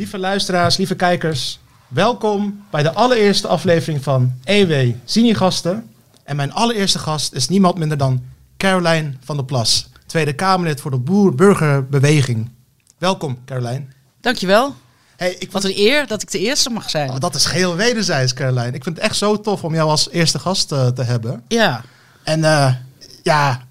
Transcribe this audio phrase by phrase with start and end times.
[0.00, 4.94] Lieve luisteraars, lieve kijkers, welkom bij de allereerste aflevering van EW
[5.36, 5.90] Gasten.
[6.24, 8.22] En mijn allereerste gast is niemand minder dan
[8.56, 12.50] Caroline van der Plas, Tweede Kamerlid voor de Boer-Burgerbeweging.
[12.98, 13.82] Welkom, Caroline.
[14.20, 14.74] Dankjewel.
[15.16, 17.10] Hey, ik Wat een eer dat ik de eerste mag zijn.
[17.10, 18.72] Oh, dat is geheel wederzijds, Caroline.
[18.72, 21.44] Ik vind het echt zo tof om jou als eerste gast eh, te hebben.
[21.48, 21.82] Ja,
[22.22, 22.74] En eh,
[23.22, 23.62] ja,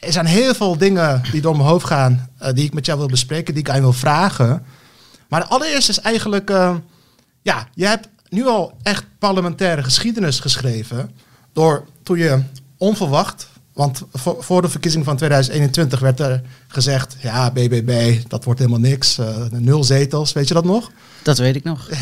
[0.00, 2.98] er zijn heel veel dingen die door mijn hoofd gaan, eh, die ik met jou
[2.98, 4.64] wil bespreken, die ik aan je wil vragen.
[5.30, 6.74] Maar allereerst is eigenlijk, eh,
[7.42, 11.10] ja, je hebt nu al echt parlementaire geschiedenis geschreven.
[11.52, 12.42] Door toen je
[12.76, 18.60] onverwacht, want voor, voor de verkiezing van 2021 werd er gezegd, ja, BBB, dat wordt
[18.60, 20.90] helemaal niks, eh, nul zetels, weet je dat nog?
[21.22, 21.88] dat weet ik nog.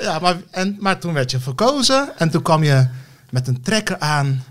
[0.00, 2.86] Ja, maar, en, maar toen werd je verkozen en toen kwam je
[3.30, 4.44] met een trekker aan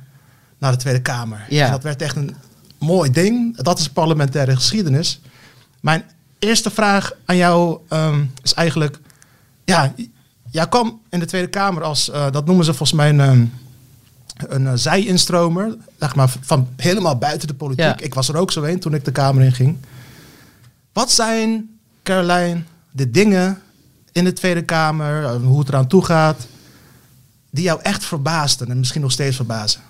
[0.58, 1.46] naar de Tweede Kamer.
[1.50, 1.66] Ja.
[1.66, 2.36] En dat werd echt een
[2.80, 3.58] mooi ding.
[3.58, 5.20] Dat is parlementaire geschiedenis.
[5.88, 6.04] Mijn
[6.40, 9.00] eerste vraag aan jou ehm, is eigenlijk...
[9.66, 9.94] Ja,
[10.52, 13.46] jij kwam in de Tweede Kamer als, eh, dat noemen ze volgens mij een, ehm,
[14.54, 15.76] een eh, zij-instromer.
[16.00, 17.86] Zeg maar, van helemaal buiten de politiek.
[17.86, 18.00] Ja.
[18.00, 19.78] Ik was er ook zo een toen ik de Kamer in ging.
[20.94, 22.62] Wat zijn, Caroline,
[22.92, 23.62] de dingen
[24.12, 26.48] in de Tweede Kamer, eh, hoe het eraan toe gaat,
[27.52, 29.82] die jou echt verbaasden en misschien nog steeds verbazen?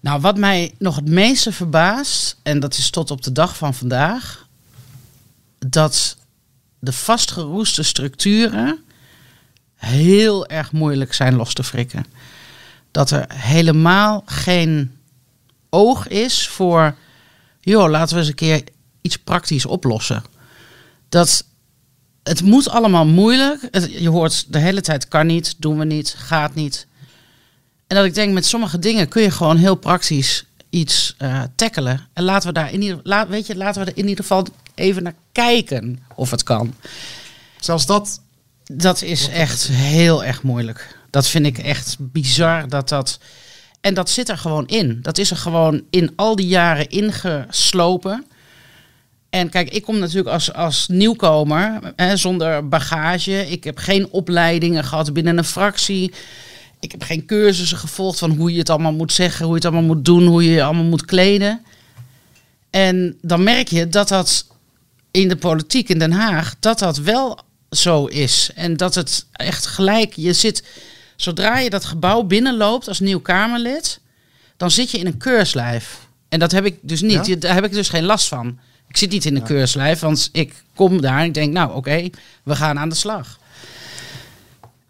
[0.00, 3.74] Nou, wat mij nog het meeste verbaast, en dat is tot op de dag van
[3.74, 4.41] vandaag,
[5.66, 6.16] dat
[6.78, 8.84] de vastgeroeste structuren
[9.74, 12.04] heel erg moeilijk zijn los te frikken.
[12.90, 14.96] Dat er helemaal geen
[15.70, 16.94] oog is voor,
[17.60, 18.64] joh, laten we eens een keer
[19.00, 20.24] iets praktisch oplossen.
[21.08, 21.44] Dat
[22.22, 23.68] het moet allemaal moeilijk.
[23.88, 26.86] Je hoort de hele tijd kan niet, doen we niet, gaat niet.
[27.86, 32.08] En dat ik denk, met sommige dingen kun je gewoon heel praktisch iets eh tackelen.
[32.12, 35.02] En laten we daar in ieder, weet je, laten we er in ieder geval even
[35.02, 36.74] naar kijken of het kan.
[37.60, 38.20] Zelfs dat,
[38.64, 40.98] Dat is echt heel erg moeilijk.
[41.10, 43.18] Dat vind ik echt bizar dat dat.
[43.80, 44.98] En dat zit er gewoon in.
[45.02, 48.26] Dat is er gewoon in al die jaren ingeslopen.
[49.30, 53.50] En kijk, ik kom natuurlijk als, als nieuwkomer hè, zonder bagage.
[53.50, 56.12] Ik heb geen opleidingen gehad binnen een fractie.
[56.80, 59.72] Ik heb geen cursussen gevolgd van hoe je het allemaal moet zeggen, hoe je het
[59.72, 61.64] allemaal moet doen, hoe je je allemaal moet kleden.
[62.70, 64.46] En dan merk je dat dat
[65.12, 67.38] in de politiek in Den Haag, dat dat wel
[67.70, 68.50] zo is.
[68.54, 70.64] En dat het echt gelijk, je zit,
[71.16, 74.00] zodra je dat gebouw binnenloopt als nieuw Kamerlid,
[74.56, 75.98] dan zit je in een keurslijf.
[76.28, 77.26] En dat heb ik dus niet.
[77.26, 77.36] Ja?
[77.36, 78.58] Daar heb ik dus geen last van.
[78.88, 82.10] Ik zit niet in een keurslijf, want ik kom daar en ik denk, nou oké,
[82.42, 83.38] we gaan aan de slag.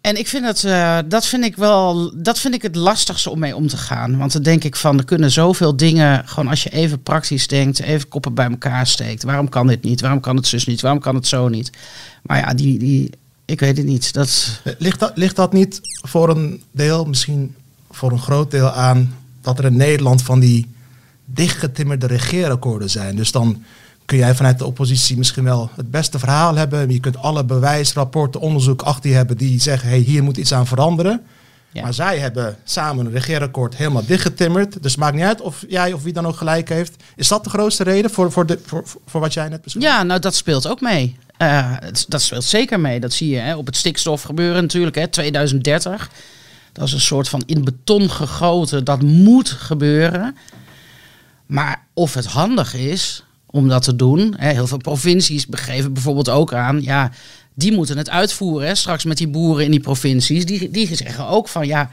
[0.03, 3.39] En ik vind het, eh, dat vind ik wel, dat vind ik het lastigste om
[3.39, 4.17] mee om te gaan.
[4.17, 7.79] Want dan denk ik van, er kunnen zoveel dingen, gewoon als je even praktisch denkt,
[7.79, 9.23] even koppen bij elkaar steekt.
[9.23, 10.01] Waarom kan dit niet?
[10.01, 10.81] Waarom kan het zus niet?
[10.81, 11.69] Waarom kan het zo niet?
[12.21, 13.09] Maar ja, die, die
[13.45, 14.13] ik weet het niet.
[14.13, 17.55] Dat, ligt, dat, ligt dat niet voor een deel, misschien
[17.91, 20.67] voor een groot deel aan, dat er in Nederland van die
[21.25, 23.15] dichtgetimmerde regeerakkoorden zijn?
[23.15, 23.63] Dus dan
[24.13, 26.91] kun jij vanuit de oppositie misschien wel het beste verhaal hebben.
[26.91, 30.67] Je kunt alle bewijsrapporten, onderzoek achter je hebben die zeggen, hey, hier moet iets aan
[30.67, 31.21] veranderen.
[31.71, 31.81] ja.
[31.81, 34.83] Maar zij hebben samen een regeerakkoord helemaal dichtgetimmerd.
[34.83, 37.03] Dus het maakt niet uit of jij of wie dan ook gelijk heeft.
[37.15, 39.83] Is dat de grootste reden voor, voor, de, voor, voor wat jij net beschreef?
[39.83, 41.17] Ja, nou dat speelt ook mee.
[41.37, 41.71] Eh,
[42.07, 42.99] dat speelt zeker mee.
[42.99, 44.95] Dat zie je hè, op het stikstof gebeuren natuurlijk.
[44.95, 46.09] Hè, 2030.
[46.73, 48.83] Dat is een soort van in beton gegoten.
[48.83, 50.37] Dat moet gebeuren.
[51.45, 53.23] Maar of het handig is
[53.53, 54.33] om dat te doen.
[54.37, 56.81] Heel veel provincies begeven bijvoorbeeld ook aan.
[56.81, 57.11] Ja,
[57.53, 58.67] die moeten het uitvoeren.
[58.67, 60.45] Hè, straks met die boeren in die provincies.
[60.45, 61.89] Die, die zeggen ook van ja.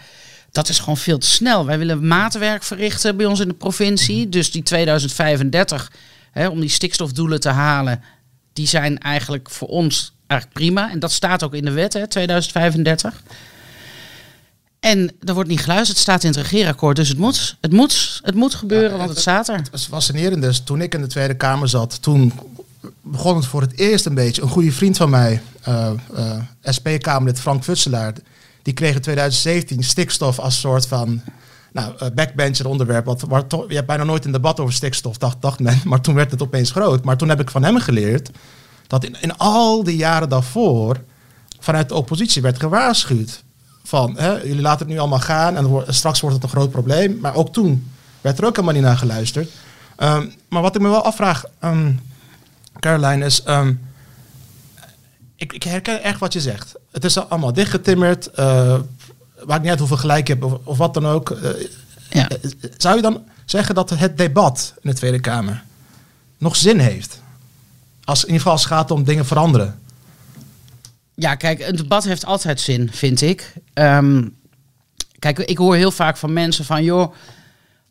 [0.52, 1.66] Dat is gewoon veel te snel.
[1.66, 4.28] Wij willen maatwerk verrichten bij ons in de provincie.
[4.28, 5.92] Dus die 2035,
[6.30, 8.02] hè, om die stikstofdoelen te halen,
[8.52, 10.90] die zijn eigenlijk voor ons eigenlijk prima.
[10.90, 13.22] En dat staat ook in de wet, hè, 2035.
[14.80, 16.96] En er wordt niet geluisterd, het staat in het regeerakkoord.
[16.96, 19.56] Dus het moet, het moet, het moet gebeuren, want het staat er.
[19.56, 20.42] Het is fascinerend.
[20.42, 22.32] Dus toen ik in de Tweede Kamer zat, toen
[23.00, 24.42] begon het voor het eerst een beetje.
[24.42, 28.14] Een goede vriend van mij, eh, eh, SP-Kamerlid Frank Futselaar,
[28.62, 31.22] die kreeg in 2017 stikstof als soort van
[31.72, 33.04] nou, eh, backbencher onderwerp.
[33.04, 35.80] Wat, waar je hebt bijna nooit een debat over stikstof, dacht, dacht men.
[35.84, 37.04] Maar toen werd het opeens groot.
[37.04, 38.30] Maar toen heb ik van hem geleerd
[38.86, 41.02] dat in, in al die jaren daarvoor
[41.58, 43.42] vanuit de oppositie werd gewaarschuwd.
[43.84, 47.18] Van, hè, jullie laten het nu allemaal gaan en straks wordt het een groot probleem.
[47.20, 47.90] Maar ook toen
[48.20, 49.50] werd er ook helemaal niet naar geluisterd.
[49.96, 51.92] Ehm, maar wat ik me wel afvraag, ehm,
[52.78, 53.42] Caroline, is...
[53.42, 53.72] ehm,
[55.36, 56.74] ik, ik herken echt wat je zegt.
[56.90, 58.26] Het is allemaal dichtgetimmerd.
[58.26, 58.78] eh
[59.46, 61.30] maakt niet uit hoeveel gelijk je hebt of, of wat dan ook.
[61.30, 61.50] Eh,
[62.10, 62.28] Ja.
[62.76, 65.62] zou je dan zeggen dat het debat in de Tweede Kamer
[66.38, 67.20] nog zin heeft?
[68.04, 69.78] Als, in ieder geval als het gaat om dingen veranderen.
[71.20, 73.52] Ja, kijk, een debat heeft altijd zin, vind ik.
[73.72, 74.28] Ehm,
[75.18, 77.14] kijk, ik hoor heel vaak van mensen van, joh,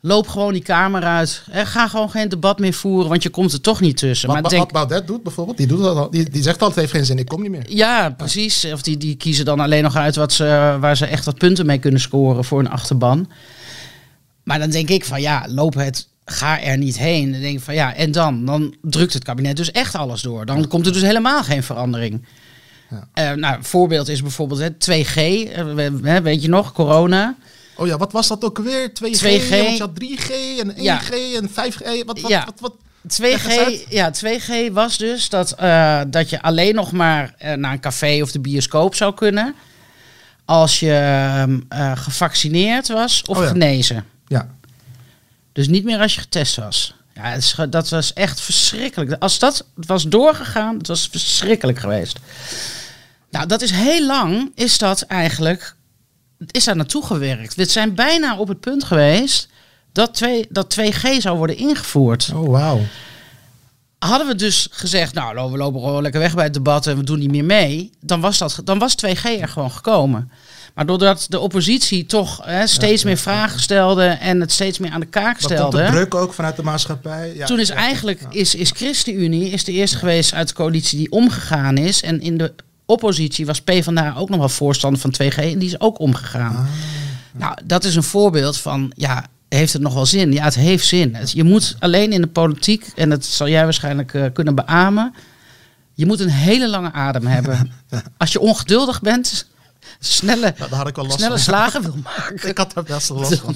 [0.02, 1.44] loop gewoon die kamer uit.
[1.52, 4.28] En ga gewoon geen debat meer voeren, want je komt er toch niet tussen.
[4.28, 6.80] Wat, maar wat, denk, Baudet doet bijvoorbeeld, die, doet dat al, die, die zegt altijd,
[6.80, 7.66] heeft geen zin, ik kom niet meer.
[7.68, 8.66] ja, precies.
[8.66, 11.66] Of die, die kiezen dan alleen nog uit wat ze, waar ze echt wat punten
[11.66, 13.31] mee kunnen scoren voor een achterban.
[14.44, 17.31] Maar dan denk ik van, ja, loop het, ga er niet heen.
[17.31, 18.46] Dan denk ik van, ja, en dan?
[18.46, 20.46] Dan drukt het kabinet dus echt alles door.
[20.46, 22.26] Dan komt er dus helemaal geen verandering.
[22.89, 23.07] Ja.
[23.13, 27.36] Eh, nou, een voorbeeld is bijvoorbeeld hè, 2G, eh, weet je nog, corona.
[27.75, 28.94] Oh ja, wat was dat ook weer?
[28.94, 29.50] 2G, 2G.
[29.50, 31.01] want je had 3G en 1G Ja.
[31.36, 32.03] en 5G.
[32.06, 32.45] Wat, wat, Ja.
[32.45, 32.74] wat, wat,
[33.07, 33.86] 2G, Leg eens uit.
[33.89, 38.31] ja, 2G was dus dat, eh, dat je alleen nog maar naar een café of
[38.31, 39.56] de bioscoop zou kunnen.
[40.45, 43.50] Als je ehm, eh, gevaccineerd was of Oh ja.
[43.50, 44.06] genezen.
[44.27, 44.50] Ja.
[45.53, 46.94] Dus niet meer als je getest was.
[47.13, 49.15] Ja, is dat was echt verschrikkelijk.
[49.19, 52.19] Als dat was doorgegaan, het was verschrikkelijk geweest.
[53.31, 55.76] Nou, dat is heel lang, is dat eigenlijk,
[56.52, 57.56] is daar naartoe gewerkt.
[57.56, 59.50] We zijn bijna op het punt geweest
[59.92, 62.31] dat, twee, dat 2G zou worden ingevoerd.
[62.36, 62.80] Oh, wauw.
[64.00, 67.04] Hadden we dus gezegd, nou, we lopen gewoon lekker weg bij het debat en we
[67.04, 70.31] doen niet meer mee, dan was, dat, dan was 2G er gewoon gekomen.
[70.74, 75.00] Maar doordat de oppositie toch hè, steeds meer vragen stelde en het steeds meer aan
[75.00, 75.84] de kaak Dat stelde.
[75.84, 77.36] de druk ook vanuit de maatschappij.
[77.36, 80.98] Ja, Toen is ja, eigenlijk, is, is ChristenUnie is de eerste geweest uit de coalitie
[80.98, 82.02] die omgegaan is.
[82.02, 82.54] En in de
[82.89, 86.56] oppositie was PvdA ook nog wel voorstander van 2G en die is ook omgegaan.
[86.56, 86.65] Ah.
[87.31, 90.31] Nou, dat is een voorbeeld van, ja, heeft het nog wel zin?
[90.31, 91.18] Ja, het heeft zin.
[91.25, 95.13] Je moet alleen in de politiek, en dat zal jij waarschijnlijk eh, kunnen beamen,
[95.94, 97.71] je moet een hele lange adem hebben.
[98.18, 99.47] Als je ongeduldig bent,
[100.00, 100.53] snelle,
[100.94, 103.56] last snelle slagen wil maken Ik had daar best wel last van.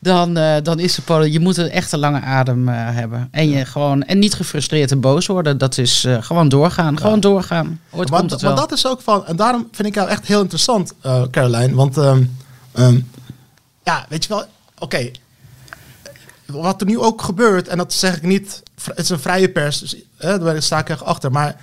[0.00, 3.28] Dan, eh, dan is de Je moet een echte lange adem eh, hebben.
[3.30, 5.58] En, je gewoon, en niet gefrustreerd en boos worden.
[5.58, 6.98] Dat is eh, gewoon doorgaan.
[6.98, 7.80] Gewoon doorgaan.
[7.90, 8.50] Ooit Maar, komt het wel.
[8.50, 10.94] maar dat is ook van, en daarom vind ik jou echt heel interessant,
[11.30, 11.74] Caroline.
[11.74, 12.22] Want, ehm,
[12.72, 13.00] ehm,
[13.84, 14.44] ja, weet je wel,
[14.78, 15.10] oké.
[16.46, 19.78] Wat er nu ook gebeurt, en dat zeg ik niet, het is een vrije pers,
[19.78, 21.32] dus eh, daar sta ik echt achter.
[21.32, 21.56] Maar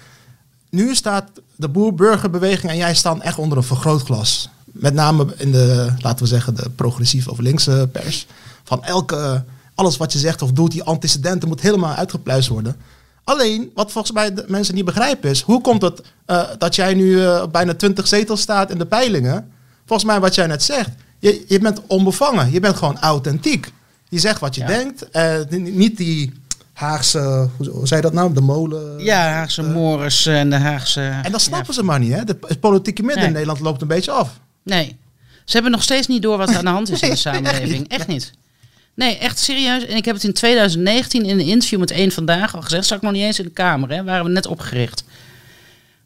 [0.70, 4.50] nu staat de boer-burgerbeweging en jij staan echt onder een vergrootglas.
[4.80, 8.28] Met name in de, laten we zeggen, de progressieve of linkse pers.
[8.64, 9.44] Van elke,
[9.76, 12.76] alles wat je zegt of doet, die antecedenten moet helemaal uitgepluist worden.
[13.24, 16.94] Alleen, wat volgens mij de mensen niet begrijpen is, hoe komt het eh, dat jij
[16.94, 19.52] nu eh, bijna 20 zetels staat in de peilingen?
[19.86, 20.90] Volgens mij wat jij net zegt,
[21.20, 23.72] je, je bent onbevangen, je bent gewoon authentiek.
[24.10, 24.68] Je zegt wat je Ja.
[24.68, 26.34] denkt, eh, ni- niet die
[26.74, 29.00] Haagse, hoe, zei dat nou, de molen?
[29.04, 31.02] ja, Haagse Morris en de Haagse...
[31.24, 32.24] En dat snappen ze maar niet, hè?
[32.24, 33.28] De, het politieke midden Nee.
[33.28, 34.40] in Nederland loopt een beetje af.
[34.68, 34.98] Nee.
[35.46, 37.88] Ze hebben nog steeds niet door wat er aan de hand is in de samenleving.
[37.88, 38.32] Echt niet.
[38.94, 39.86] Nee, echt serieus.
[39.86, 42.86] En ik heb het in 2019 in een interview met Eén Vandaag al gezegd.
[42.86, 44.04] Zat ik nog niet eens in de Kamer, hè.
[44.04, 45.04] Waren we net opgericht.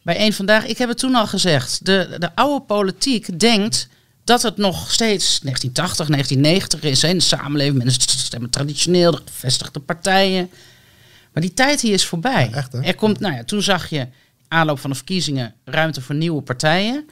[0.02, 1.86] Bij Eén Vandaag, ik heb het toen al gezegd.
[1.86, 3.88] De, de oude politiek denkt
[4.24, 7.02] dat het nog steeds 1980, 1990 is.
[7.02, 7.78] Hè, in de samenleving.
[7.78, 10.50] Mensen stemmen traditioneel, de gevestigde partijen.
[11.34, 12.48] Maar die tijd die is voorbij.
[12.50, 12.82] Ja, echt, hè?
[12.82, 14.08] er komt, nou ja, toen zag je
[14.48, 17.10] aanloop van de verkiezingen ruimte voor nieuwe partijen.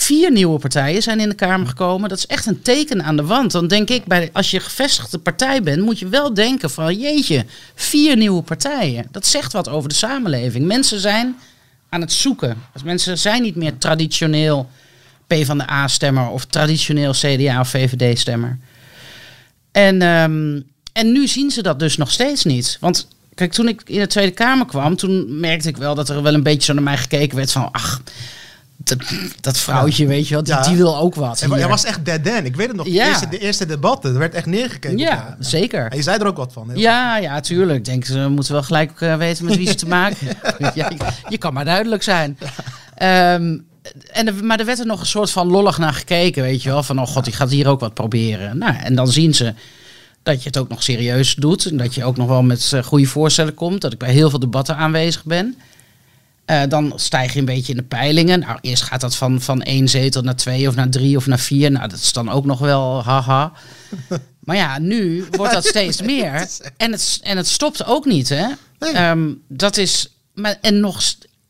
[0.00, 2.08] Vier nieuwe partijen zijn in de Kamer gekomen.
[2.08, 3.52] Dat is echt een teken aan de wand.
[3.52, 7.44] Dan denk ik, bij, als je gevestigde partij bent, moet je wel denken van jeetje,
[7.74, 9.06] vier nieuwe partijen.
[9.10, 10.66] Dat zegt wat over de samenleving.
[10.66, 11.36] Mensen zijn
[11.88, 12.56] aan het zoeken.
[12.84, 14.68] Mensen zijn niet meer traditioneel
[15.26, 18.58] PvdA-stemmer of traditioneel CDA of VVD-stemmer.
[19.72, 20.60] En, ehm,
[20.92, 22.76] en nu zien ze dat dus nog steeds niet.
[22.80, 26.22] Want kijk, toen ik in de Tweede Kamer kwam, toen merkte ik wel dat er
[26.22, 28.00] wel een beetje zo naar mij gekeken werd van, ach,
[28.84, 28.98] dat,
[29.40, 30.62] dat vrouwtje, weet je wel, die, Ja.
[30.62, 31.44] die wil ook wat.
[31.48, 32.44] Jij was echt dead then.
[32.44, 32.86] Ik weet het nog.
[32.86, 33.06] De, Ja.
[33.06, 34.98] eerste, de eerste debatten, er werd echt neergekeken.
[34.98, 35.90] ja, zeker.
[35.90, 36.70] En je zei er ook wat van.
[36.70, 37.78] heel Ja, ja, tuurlijk.
[37.78, 40.72] Ik denk, ze moeten wel gelijk eh, weten met wie ze te maken hebben.
[41.28, 42.38] je, kan maar duidelijk zijn.
[42.94, 43.58] Ehm,
[44.12, 46.82] en, maar er werd er nog een soort van lollig naar gekeken, weet je wel.
[46.82, 48.58] Van, oh god, die gaat hier ook wat proberen.
[48.58, 49.54] Nou, en dan zien ze
[50.22, 51.64] dat je het ook nog serieus doet.
[51.66, 53.80] En dat je ook nog wel met eh, goede voorstellen komt.
[53.80, 55.56] Dat ik bij heel veel debatten aanwezig ben.
[56.48, 58.40] Eh, dan stijg je een beetje in de peilingen.
[58.40, 61.38] Nou, eerst gaat dat van, van één zetel naar twee of naar drie of naar
[61.38, 61.70] vier.
[61.70, 63.52] Nou, dat is dan ook nog wel haha.
[64.44, 66.48] Maar ja, nu wordt dat steeds meer.
[66.76, 68.46] En het, en het stopt ook niet, hè?
[68.78, 68.92] Nee.
[68.92, 70.08] Ehm, dat is.
[70.34, 71.02] Maar, en nog.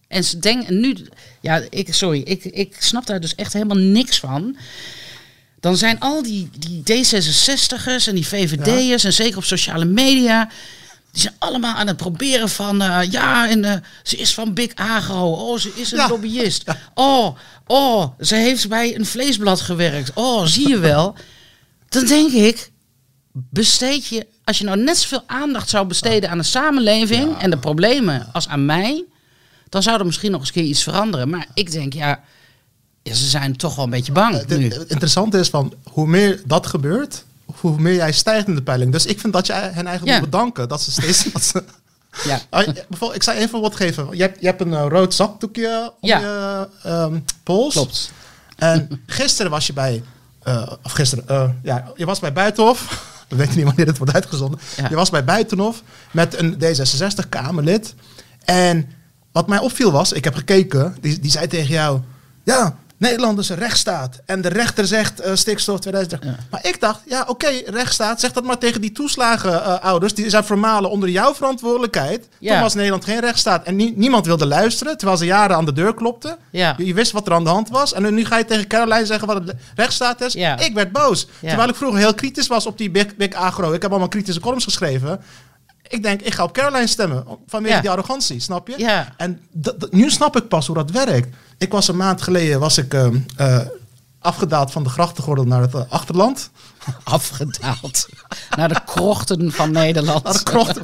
[0.08, 0.96] En ze denken nu.
[1.40, 4.56] Ja, ik, sorry, ik, ik snap daar dus echt helemaal niks van.
[5.60, 10.48] Dan zijn al die, die D66'ers en die VVD'ers, en zeker op sociale media.
[11.12, 12.82] Die zijn allemaal aan het proberen van.
[12.82, 15.32] eh, ja, en eh, ze is van Big Agro.
[15.32, 16.08] Oh, ze is een Ja.
[16.08, 16.64] lobbyist.
[16.94, 17.36] Oh,
[17.66, 20.10] oh, ze heeft bij een vleesblad gewerkt.
[20.14, 21.14] Oh, zie je wel.
[21.88, 22.70] Dan denk ik,
[23.32, 27.58] besteed je als je nou net zoveel aandacht zou besteden aan de samenleving en de
[27.58, 29.04] problemen als aan mij,
[29.68, 31.28] dan zou er misschien nog eens een keer iets veranderen.
[31.30, 32.20] Maar ik denk, ja,
[33.02, 34.64] ja, ze zijn toch wel een beetje bang Het, nu.
[34.68, 37.24] het interessante is van hoe meer dat gebeurt,
[37.60, 38.92] hoe meer jij stijgt in de peiling.
[38.92, 40.14] Dus ik vind dat je hen eigenlijk Ja.
[40.20, 41.24] moet bedanken dat ze steeds.
[41.32, 41.64] dat ze,
[42.24, 42.40] Ja.
[42.50, 44.08] Ah, bijvoorbeeld, ik zou één voorbeeld geven.
[44.16, 46.18] Je hebt, je hebt een eh, rood zakdoekje om Ja.
[46.18, 47.74] je ehm, pols.
[47.74, 48.12] Klopt.
[48.56, 50.02] En gisteren was je bij,
[50.42, 53.06] eh, of gisteren, eh, ja, je was bij Buitenhof.
[53.28, 54.60] We weten niet wanneer dit wordt uitgezonden.
[54.76, 54.88] Ja.
[54.88, 57.94] Je was bij Buitenhof met een D66-Kamerlid.
[58.44, 58.88] En
[59.32, 62.00] wat mij opviel was, ik heb gekeken, die, die zei tegen jou...
[62.44, 64.20] Ja, Nederland is een rechtsstaat.
[64.26, 66.28] En de rechter zegt eh, stikstof 2030.
[66.38, 66.44] Ja.
[66.50, 68.20] Maar ik dacht, ja oké, rechtsstaat.
[68.20, 70.14] Zeg dat maar tegen die toeslagenouders.
[70.14, 72.28] die zijn vermalen onder jouw verantwoordelijkheid.
[72.38, 72.52] Ja.
[72.52, 73.64] Toen was Nederland geen rechtsstaat.
[73.66, 76.36] En nie- niemand wilde luisteren, terwijl ze jaren aan de deur klopten.
[76.50, 76.74] Ja.
[76.78, 77.92] Je, je wist wat er aan de hand was.
[77.92, 80.34] En nu ga je tegen Caroline zeggen wat het rechtsstaat is.
[80.58, 81.26] Ik werd boos.
[81.40, 83.72] Terwijl ik vroeger heel kritisch was op die Big, big Agro.
[83.72, 85.20] Ik heb allemaal kritische columns geschreven.
[85.88, 87.24] Ik denk, ik ga op Caroline stemmen.
[87.46, 87.80] Vanwege Ja.
[87.80, 88.74] die arrogantie, snap je?
[88.78, 89.14] Ja.
[89.16, 89.40] En
[89.90, 91.36] nu snap ik pas hoe dat werkt.
[91.58, 93.58] Ik was een maand geleden was ik, ehm, eh,
[94.20, 96.50] afgedaald van de grachtengordel naar het eh, achterland.
[97.04, 98.08] Afgedaald.
[98.56, 100.24] Naar de krochten van Nederland.
[100.24, 100.78] Naar de krocht.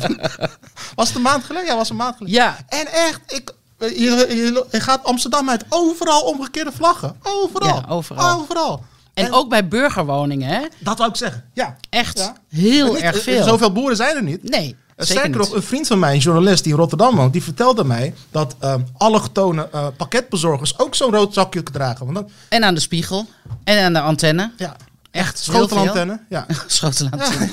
[0.94, 1.68] was het een maand geleden?
[1.68, 2.38] Ja, was een maand geleden.
[2.40, 2.56] Ja.
[2.68, 3.88] En echt, ik, je,
[4.28, 5.64] je, je gaat Amsterdam uit.
[5.68, 7.16] Overal omgekeerde vlaggen.
[7.22, 7.68] Overal.
[7.76, 8.40] Ja, overal.
[8.40, 8.84] Overal.
[9.14, 10.60] En ook bij burgerwoningen, hè?
[10.78, 11.44] Dat wou ik zeggen.
[11.52, 11.76] Ja.
[11.90, 12.36] Echt Ja.
[12.48, 13.44] heel Niet- erg eh, veel.
[13.44, 14.42] Zoveel boeren zijn er niet.
[14.50, 17.42] Nee, Zeker Sterker nog, een vriend van mij, een journalist die in Rotterdam woont, die
[17.42, 22.04] vertelde mij dat ehm allochtone eh, pakketbezorgers ook zo'n rood zakje dragen.
[22.04, 23.26] Want dan, En aan de spiegel.
[23.64, 24.52] En aan de antenne.
[24.56, 24.76] ja,
[25.10, 26.20] Echt schotelantenne.
[26.28, 26.46] Ja.
[26.66, 27.48] Schotelantenne.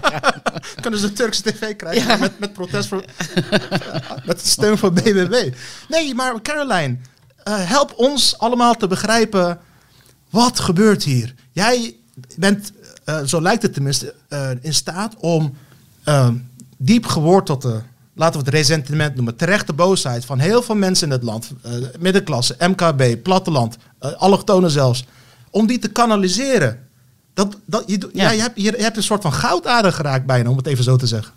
[0.80, 2.16] Kunnen ze Turkse tv krijgen Ja.
[2.16, 3.04] met, met protest voor.
[4.24, 5.52] met steun voor BBB.
[5.88, 6.96] Nee, maar Caroline,
[7.42, 9.58] eh, help ons allemaal te begrijpen.
[10.30, 11.34] Wat gebeurt hier?
[11.52, 11.96] Jij
[12.36, 12.72] bent,
[13.04, 14.14] eh, zo lijkt het tenminste,
[14.60, 15.56] in staat om
[16.04, 16.28] eh,
[16.76, 17.82] diep gewortelde,
[18.14, 21.72] laten we het resentiment noemen, terechte boosheid van heel veel mensen in het land, eh,
[21.98, 25.04] middenklasse, MKB, platteland, eh, allochtonen zelfs,
[25.50, 26.78] om die te kanaliseren.
[27.34, 28.22] Dat, dat, je, Ja.
[28.22, 28.30] ja.
[28.30, 31.06] je, hebt, je hebt een soort van goudader geraakt bijna, om het even zo te
[31.06, 31.32] zeggen.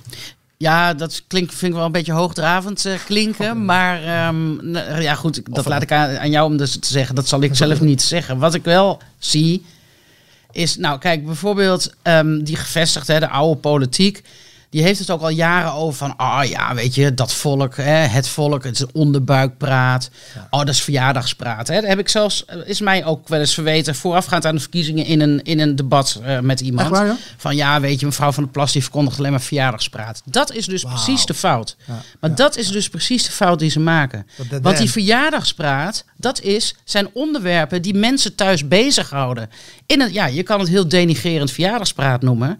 [0.57, 3.65] Ja, dat klinkt, vind ik wel een beetje hoogdravend eh, klinken.
[3.65, 7.15] Maar ehm, ja, goed, dat Of- laat ik aan, aan jou om dus te zeggen.
[7.15, 8.37] Dat zal ik zelf niet zeggen.
[8.37, 9.65] Wat ik wel zie,
[10.51, 14.23] is, nou kijk, bijvoorbeeld ehm, die gevestigde, hè, de oude politiek.
[14.69, 17.83] Die heeft het ook al jaren over van, ah ja, weet je, dat volk, hè,
[17.91, 20.09] het volk, het is onderbuikpraat.
[20.49, 21.67] Oh, dat is verjaardagspraat.
[21.67, 21.75] Hè.
[21.75, 25.05] Dat heb ik zelfs, eh, is mij ook wel eens verweten, voorafgaand aan de verkiezingen
[25.05, 26.87] in een, in een debat eh, met iemand.
[26.87, 27.17] Echt waar, ja?
[27.37, 30.21] Van ja, weet je, mevrouw van der Plas die verkondigt alleen maar verjaardagspraat.
[30.25, 31.75] Dat is dus precies de fout.
[31.85, 34.27] Ja, maar dat is dus precies de fout die ze maken.
[34.61, 39.49] Want die verjaardagspraat, dat is, zijn onderwerpen die mensen thuis bezighouden.
[39.85, 42.59] In het, ja, je kan het heel denigerend verjaardagspraat noemen.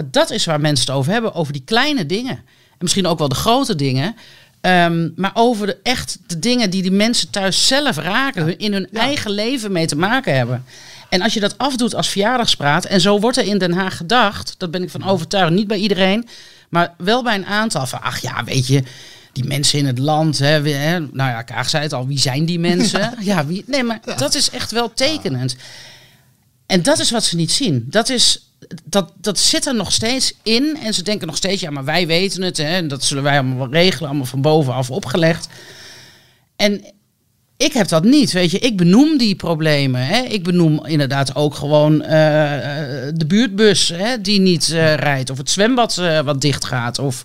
[0.00, 1.34] Maar dat is waar mensen het over hebben.
[1.34, 2.36] Over die kleine dingen.
[2.36, 4.16] En misschien ook wel de grote dingen.
[4.60, 8.44] Ehm, maar over de, echt de dingen die die mensen thuis zelf raken.
[8.44, 9.00] hun- In hun Ja.
[9.00, 10.64] eigen leven mee te maken hebben.
[11.08, 12.84] En als je dat afdoet als verjaardagspraat.
[12.84, 14.54] En zo wordt er in Den Haag gedacht.
[14.58, 15.52] Dat ben ik van overtuigd.
[15.52, 16.28] Niet bij iedereen.
[16.68, 17.86] Maar wel bij een aantal.
[17.86, 18.82] Van ach ja, weet je.
[19.32, 20.38] Die mensen in het land.
[20.38, 22.06] Hè, we- hè, nou ja, Kaag zei het al.
[22.06, 23.14] Wie zijn die mensen?
[23.20, 25.56] Ja, wie, nee, maar dat is echt wel tekenend.
[26.66, 27.86] En dat is wat ze niet zien.
[27.90, 28.49] Dat, is,
[28.84, 30.78] dat, dat zit er nog steeds in.
[30.82, 32.56] En ze denken nog steeds, ja, maar wij weten het.
[32.56, 34.08] Hè, en dat zullen wij allemaal regelen.
[34.08, 35.48] Allemaal van bovenaf opgelegd.
[36.56, 36.84] En
[37.60, 38.58] ik heb dat niet, weet je.
[38.58, 40.06] Ik benoem die problemen.
[40.06, 40.20] Hè.
[40.20, 45.30] Ik benoem inderdaad ook gewoon eh, eh, de buurtbus hè, die niet eh, rijdt.
[45.30, 46.98] Of het zwembad wat dicht gaat.
[46.98, 47.22] Of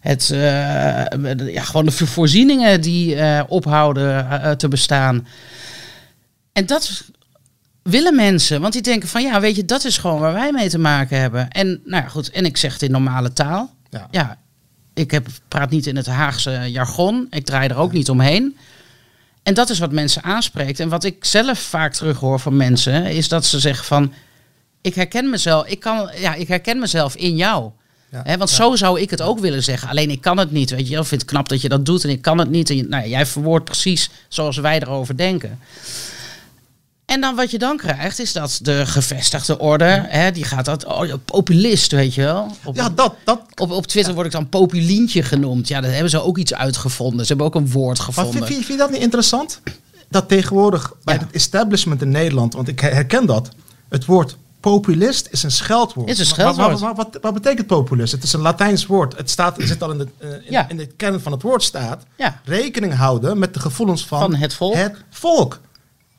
[0.00, 3.16] het, ja, gewoon de voorzieningen die
[3.48, 5.26] ophouden te bestaan.
[6.52, 7.04] En dat
[7.82, 8.60] willen mensen.
[8.60, 11.20] Want die denken van ja, weet je, dat is gewoon waar wij mee te maken
[11.20, 11.50] hebben.
[11.50, 12.30] En nou ja, goed.
[12.30, 13.74] En ik zeg het in normale taal.
[13.90, 14.08] Ja.
[14.10, 14.38] Ja,
[14.94, 17.26] ik heb, praat niet in het Haagse jargon.
[17.30, 18.56] Ik draai er ook niet omheen.
[19.42, 20.80] En dat is wat mensen aanspreekt.
[20.80, 24.12] En wat ik zelf vaak terughoor van mensen, is dat ze zeggen van...
[24.82, 27.70] Ik herken mezelf, ik kan, ja, ik herken mezelf in jou.
[28.10, 28.36] Ja.
[28.36, 28.56] Want Ja.
[28.56, 29.88] zo zou ik het ook willen zeggen.
[29.88, 30.70] Alleen ik kan het niet.
[30.70, 32.70] Weet je, ik vind het knap dat je dat doet en ik kan het niet.
[32.70, 35.58] En nou, ja, jij verwoordt precies zoals wij erover denken.
[37.10, 40.84] En dan wat je dan krijgt, is dat de gevestigde orde, hè, die gaat dat,
[40.84, 42.50] oh, populist, weet je wel.
[42.64, 45.68] Op, Ja, dat, dat, op, op Twitter word ik dan populientje genoemd.
[45.68, 47.20] Ja, daar hebben ze ook iets uitgevonden.
[47.20, 48.32] Ze hebben ook een woord Maar gevonden.
[48.32, 49.60] vind, vind, vind je dat niet interessant?
[50.08, 53.48] Dat tegenwoordig bij het establishment in Nederland, want ik her- herken dat,
[53.88, 56.08] het woord populist is een scheldwoord.
[56.08, 56.68] Is een Maar- scheldwoord.
[56.70, 58.12] maar- maar- wat, wat betekent populist?
[58.12, 59.16] Het is een Latijns woord.
[59.16, 60.68] Het, staat, het zit al in de, eh, in, Ja.
[60.68, 62.02] in de kern van het woord staat.
[62.16, 62.40] Ja.
[62.44, 64.74] Rekening houden met de gevoelens van, Van het volk.
[64.74, 65.60] Het volk.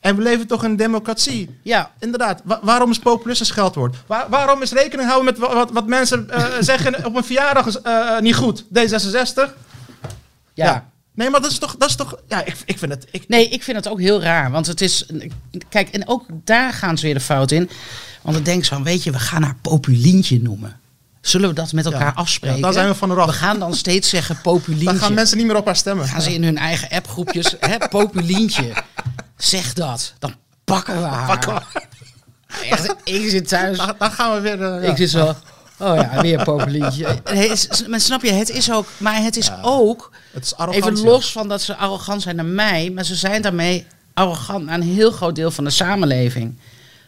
[0.02, 1.58] En we leven toch in een democratie.
[1.62, 3.96] Ja, Inderdaad, Wa- waarom is populistisch geldwoord?
[4.06, 7.66] Waar, waarom is rekening houden met wa- wat, wat mensen eh, zeggen op een verjaardag
[7.66, 8.64] is, eh, niet goed?
[8.64, 9.50] D66?
[10.54, 10.90] ja.
[11.14, 13.48] Nee, maar dat is toch, dat is toch ja, ik, ik vind het, ik, Nee,
[13.48, 14.50] ik vind het ook heel raar.
[14.50, 15.06] Want het is.
[15.68, 17.70] Kijk, en ook daar gaan ze weer de fout in.
[18.22, 20.80] Want dan denken ze van: weet je, we gaan haar Populientje noemen.
[21.20, 22.12] Zullen we dat met elkaar Ja.
[22.14, 22.56] afspreken?
[22.56, 23.26] Ja, dan zijn we van eraf.
[23.26, 24.86] We gaan dan steeds zeggen Populientje.
[24.92, 26.06] dan gaan mensen niet meer op haar stemmen.
[26.08, 28.72] gaan ze in hun eigen appgroepjes, hè, Populientje.
[29.42, 30.12] Zeg dat.
[30.18, 30.34] Dan
[30.64, 31.26] pakken we haar.
[31.26, 31.80] Pakken we-
[32.70, 33.76] Echt, ik zit thuis.
[33.78, 34.62] Dan, dan gaan we weer...
[34.62, 34.90] eh, ja.
[34.90, 35.34] Ik zit zo.
[35.78, 36.44] Oh ja, weer
[37.88, 38.86] Maar snap je, het is ook.
[38.96, 40.10] Maar het is ook.
[40.32, 40.90] Het is arrogantie.
[40.92, 44.74] Even los van dat ze arrogant zijn naar mij, maar ze zijn daarmee arrogant naar
[44.74, 46.58] een heel groot deel van de samenleving.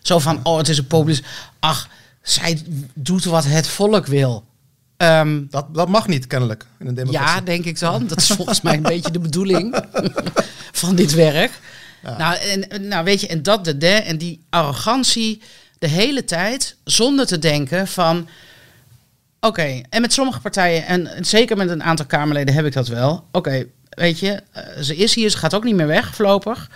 [0.03, 1.25] Zo van, oh, het is een populist.
[1.61, 1.89] Ach,
[2.23, 2.63] zij
[2.95, 4.45] doet wat het volk wil.
[4.97, 7.35] Ehm, Dat, dat mag niet, kennelijk, in een democratie.
[7.35, 8.07] ja, denk ik dan.
[8.07, 9.85] Dat is volgens mij een beetje de bedoeling
[10.73, 11.61] van dit werk.
[12.19, 15.43] Nou, en, nou, weet je, en dat de, de en die arrogantie
[15.79, 18.29] de hele tijd zonder te denken van.
[19.41, 23.27] Oké, en met sommige partijen, en zeker met een aantal Kamerleden heb ik dat wel.
[23.33, 26.71] Oké, weet je, eh, ze is hier, ze gaat ook niet meer weg voorlopig.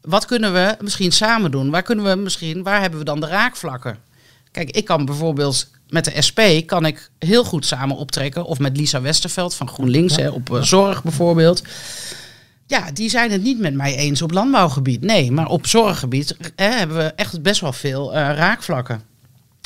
[0.00, 1.70] Wat kunnen we misschien samen doen?
[1.70, 3.98] Waar kunnen we misschien, waar hebben we dan de raakvlakken?
[4.50, 8.44] Kijk, ik kan bijvoorbeeld met de SP kan ik heel goed samen optrekken.
[8.44, 11.62] Of met Lisa Westerveld van GroenLinks hè, op eh, zorg bijvoorbeeld.
[12.66, 15.00] Ja, die zijn het niet met mij eens op landbouwgebied.
[15.00, 19.02] Nee, maar op zorggebied hè, hebben we echt best wel veel eh, raakvlakken.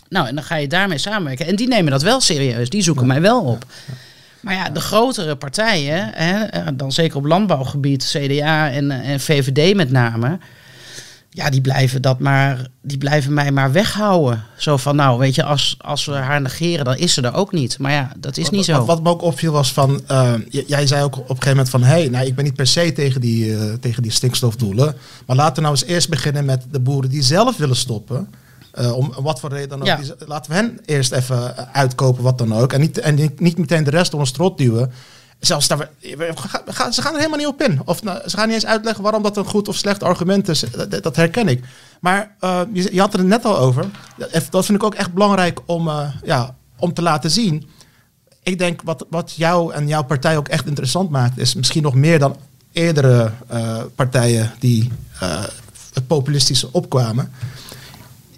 [0.08, 1.46] Nou, en dan ga je daarmee samenwerken.
[1.46, 2.70] En die nemen dat wel serieus.
[2.70, 3.64] Die zoeken mij wel op.
[4.40, 9.20] Maar ja, de grotere partijen, hè, eh, dan zeker op landbouwgebied, CDA en, eh, en
[9.20, 10.38] VVD met name.
[11.32, 14.44] Ja, die blijven, dat maar, die blijven mij maar weghouden.
[14.56, 17.52] Zo van, nou, weet je, als, als we haar negeren, dan is ze er ook
[17.52, 17.78] niet.
[17.78, 18.84] Maar ja, dat is niet zo.
[18.84, 21.82] wat me ook opviel was van, eh, jij zei ook op een gegeven moment van,
[21.82, 24.96] hé, hey, nou, ik ben niet per se tegen die, eh, tegen die stikstofdoelen,
[25.26, 28.28] maar laten we nou eens eerst beginnen met de boeren die zelf willen stoppen.
[28.70, 29.86] Eh, om wat voor reden dan ook.
[29.86, 29.96] Ja.
[29.96, 32.72] Die z- laten we hen eerst even uitkopen, wat dan ook.
[32.72, 34.92] En niet, en niet- meteen de rest door een strot duwen.
[35.40, 35.90] Zelfs daar,
[36.66, 37.80] gaan- ze gaan er helemaal niet op in.
[37.84, 40.60] Of nou, ze gaan niet eens uitleggen waarom dat een goed of slecht argument is.
[40.88, 41.64] Dat, dat herken ik.
[42.00, 43.86] Maar eh, je, je had het er net al over.
[44.16, 47.68] Dat dat vind ik ook echt belangrijk om, eh, ja, om te laten zien
[48.42, 51.94] ik denk wat, wat jou en jouw partij ook echt interessant maakt, is misschien nog
[51.94, 52.36] meer dan
[52.72, 55.44] eerdere eh, partijen die eh,
[55.92, 57.32] het populistische opkwamen.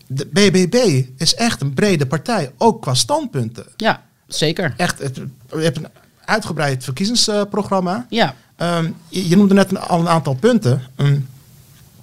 [0.07, 3.65] De BBB is echt een brede partij, ook qua standpunten.
[3.77, 4.75] Ja, zeker.
[4.77, 5.17] Echt, het,
[5.51, 5.87] je hebt een
[6.33, 8.07] uitgebreid verkiezingsprogramma.
[8.09, 10.83] Ja, Ehm, je, je noemde net een, al een aantal punten.
[10.97, 11.19] Ehm,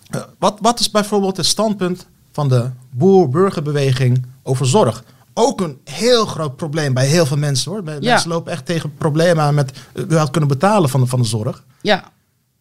[0.10, 5.04] eh, wat, wat is bijvoorbeeld het standpunt van de boer-burgerbeweging over zorg?
[5.34, 7.82] Ook een heel groot probleem bij heel veel mensen hoor.
[7.86, 8.00] Ja.
[8.00, 11.28] Mensen lopen echt tegen problemen aan met uh, überhaupt kunnen betalen van de, van de
[11.28, 11.64] zorg.
[11.82, 12.04] Ja.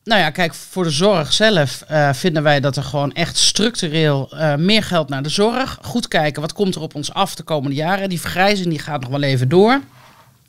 [0.05, 4.31] Nou ja, kijk, voor de zorg zelf eh, vinden wij dat er gewoon echt structureel
[4.31, 5.79] eh, meer geld naar de zorg.
[5.83, 8.09] Goed kijken, wat komt er op ons af de komende jaren.
[8.09, 9.81] Die vergrijzing die gaat nog wel even door.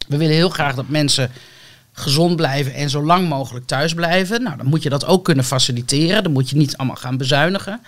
[0.09, 1.31] We willen heel graag dat mensen
[1.91, 4.43] gezond blijven en zo lang mogelijk thuis blijven.
[4.43, 6.23] Nou, dan moet je dat ook kunnen faciliteren.
[6.23, 7.81] Dan moet je niet allemaal gaan bezuinigen.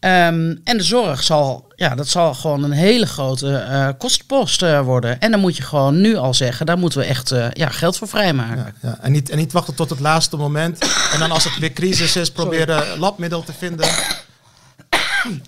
[0.00, 4.80] Ehm, en de zorg zal, ja, dat zal gewoon een hele grote eh kostenpost eh,
[4.80, 5.20] worden.
[5.20, 7.98] En dan moet je gewoon nu al zeggen, daar moeten we echt eh, ja, geld
[7.98, 8.74] voor vrijmaken.
[8.82, 8.98] Ja, ja.
[9.00, 10.78] En, niet, en niet wachten tot het laatste moment.
[11.12, 13.88] En dan als het weer crisis is, proberen labmiddel te vinden.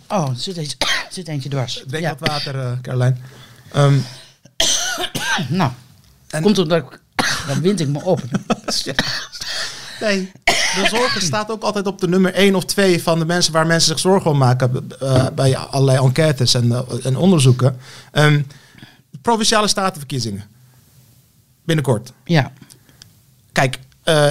[0.09, 1.83] Oh, er zit eentje, er zit eentje dwars.
[1.87, 2.17] Drink ja.
[2.19, 3.17] wat water, Caroline.
[3.73, 3.95] Ehm,
[5.49, 5.71] Nou,
[6.35, 7.01] En- komt omdat ik...
[7.49, 8.21] Dan wind ik me op.
[10.01, 13.53] Nee, de zorg staat ook altijd op de nummer 1 of 2 van de mensen
[13.53, 17.77] waar mensen zich zorgen om maken eh, bij allerlei enquêtes en, eh, en onderzoeken.
[18.13, 18.43] Ehm,
[19.23, 20.45] provinciale statenverkiezingen.
[21.65, 22.13] Binnenkort.
[22.25, 22.53] Ja,
[23.53, 24.29] Kijk, eh,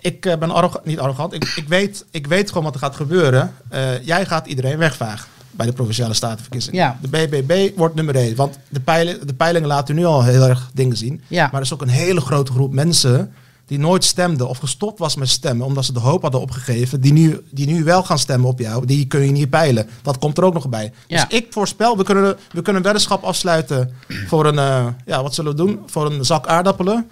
[0.00, 1.32] ik ben arrogant, niet arrogant.
[1.32, 3.54] Ik, ik, weet, ik weet gewoon wat er gaat gebeuren.
[4.02, 6.80] Jij gaat iedereen wegvagen bij de provinciale statenverkiezingen.
[6.80, 6.98] Ja.
[7.00, 8.36] De BBB wordt nummer 1.
[8.36, 11.22] Want de, peiling, de peilingen laten nu al heel erg dingen zien.
[11.26, 11.42] Ja.
[11.44, 13.32] Maar er is ook een hele grote groep mensen
[13.66, 17.12] die nooit stemden of gestopt was met stemmen omdat ze de hoop hadden opgegeven, die
[17.12, 19.88] nu, die nu wel gaan stemmen op jou, die kun je niet peilen.
[20.02, 20.92] Dat komt er ook nog bij.
[21.06, 21.24] Ja.
[21.24, 23.94] Dus ik voorspel, we kunnen, we kunnen een weddenschap afsluiten
[24.26, 25.82] voor een, eh, ja, wat zullen we doen?
[25.86, 27.10] Voor een zak aardappelen.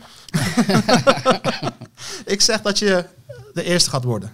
[2.25, 3.05] ik zeg dat je
[3.55, 4.33] de eerste gaat worden.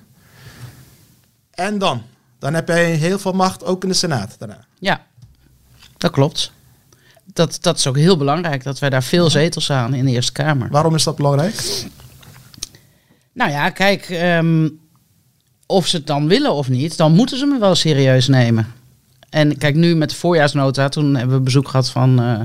[1.51, 2.03] En dan?
[2.41, 4.65] Dan heb jij heel veel macht, ook in de Senaat daarna.
[4.79, 5.09] ja.
[5.97, 6.53] Dat klopt.
[7.33, 10.33] Dat, dat is ook heel belangrijk, dat wij daar veel zetels aan in de Eerste
[10.33, 10.69] Kamer.
[10.71, 11.85] Waarom is dat belangrijk?
[13.33, 14.69] Nou ja, kijk, ehm,
[15.67, 18.67] of ze het dan willen of niet, dan moeten ze me wel serieus nemen.
[19.31, 22.41] En kijk, nu met de voorjaarsnota, toen hebben we bezoek gehad van eh,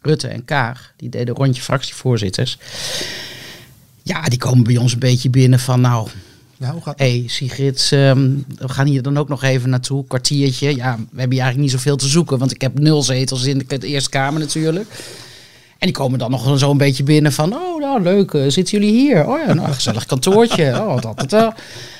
[0.00, 0.92] Rutte en Kaag.
[0.96, 2.58] Die deden rondje fractievoorzitters.
[4.02, 6.08] Ja, die komen bij ons een beetje binnen van, nou,
[6.58, 10.06] Ja, hoe gaat Hé, hey, Sigrid, ehm, we gaan hier dan ook nog even naartoe.
[10.06, 10.76] Kwartiertje.
[10.76, 13.64] Ja, we hebben hier eigenlijk niet zoveel te zoeken, want ik heb nul zetels in
[13.68, 14.88] de Eerste Kamer natuurlijk.
[15.78, 18.78] En die komen dan nog zo een beetje binnen van, oh, nou leuk, eh, zitten
[18.78, 19.26] jullie hier?
[19.26, 20.72] Oh ja, nou, gezellig kantoortje.
[20.88, 21.54] Oh, dat, dat, dat.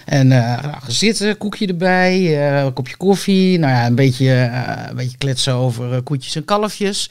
[0.04, 3.58] En uh, nou, zitten, koekje erbij, uh, een kopje koffie.
[3.58, 4.30] Nou ja, een beetje,
[4.88, 7.10] een beetje kletsen over koetjes en kalfjes.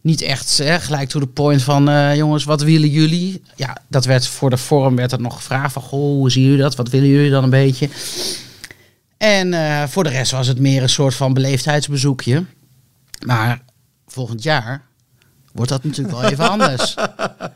[0.00, 3.42] Niet echt hè, gelijk to the point van, jongens, wat willen jullie?
[3.56, 6.58] Ja, dat werd voor de forum werd dat nog gevraagd van, goh, hoe zien jullie
[6.58, 6.76] dat?
[6.76, 7.88] Wat willen jullie dan een beetje?
[9.16, 9.54] En
[9.88, 12.44] voor de rest was het meer een soort van beleefdheidsbezoekje.
[13.26, 13.62] Maar
[14.06, 14.82] volgend jaar
[15.52, 16.94] wordt dat natuurlijk wel even anders.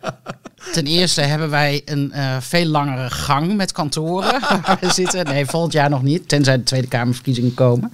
[0.73, 5.25] Ten eerste hebben wij een uh, veel langere gang met kantoren waar we zitten.
[5.25, 7.93] Nee, volgend jaar nog niet, tenzij de Tweede Kamerverkiezingen komen.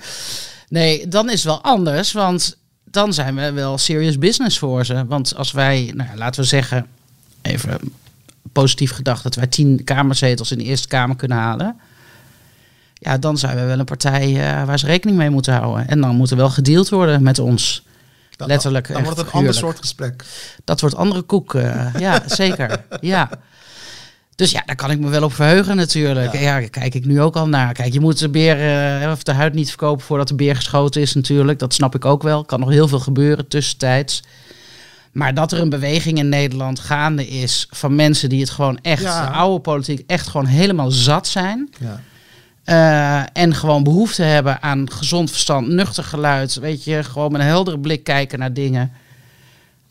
[0.69, 2.57] Nee, dan is het wel anders, want
[2.91, 5.07] dan zijn we wel serious business voor ze.
[5.07, 6.87] Want als wij, nou, laten we zeggen,
[7.43, 7.79] even
[8.53, 11.77] positief gedacht, dat wij tien kamerzetels in de Eerste Kamer kunnen halen.
[12.95, 15.89] Ja, dan zijn we wel een partij uh, waar ze rekening mee moeten houden.
[15.89, 17.87] En dan moet er wel gedeeld worden met ons.
[18.37, 18.89] Dat, Letterlijk.
[18.93, 20.25] Dan wordt het een ander soort gesprek.
[20.65, 21.55] Dat wordt andere koek.
[21.55, 22.85] Uh, ja, zeker.
[23.01, 23.29] Ja.
[24.39, 26.33] Dus ja, daar kan ik me wel op verheugen natuurlijk.
[26.33, 27.73] Ja, ja kijk ik nu ook al naar.
[27.73, 28.57] Kijk, je moet de beer
[29.03, 31.59] uh, of de huid niet verkopen voordat de beer geschoten is natuurlijk.
[31.59, 32.45] Dat snap ik ook wel.
[32.45, 34.23] Kan nog heel veel gebeuren tussentijds.
[35.13, 39.03] Maar dat er een beweging in Nederland gaande is van mensen die het gewoon echt,
[39.03, 39.27] ja.
[39.27, 41.71] de oude politiek, echt gewoon helemaal zat zijn.
[41.79, 42.01] Ja.
[42.65, 46.55] Uh, en gewoon behoefte hebben aan gezond verstand, nuchter geluid.
[46.55, 48.93] Weet je, gewoon met een heldere blik kijken naar dingen.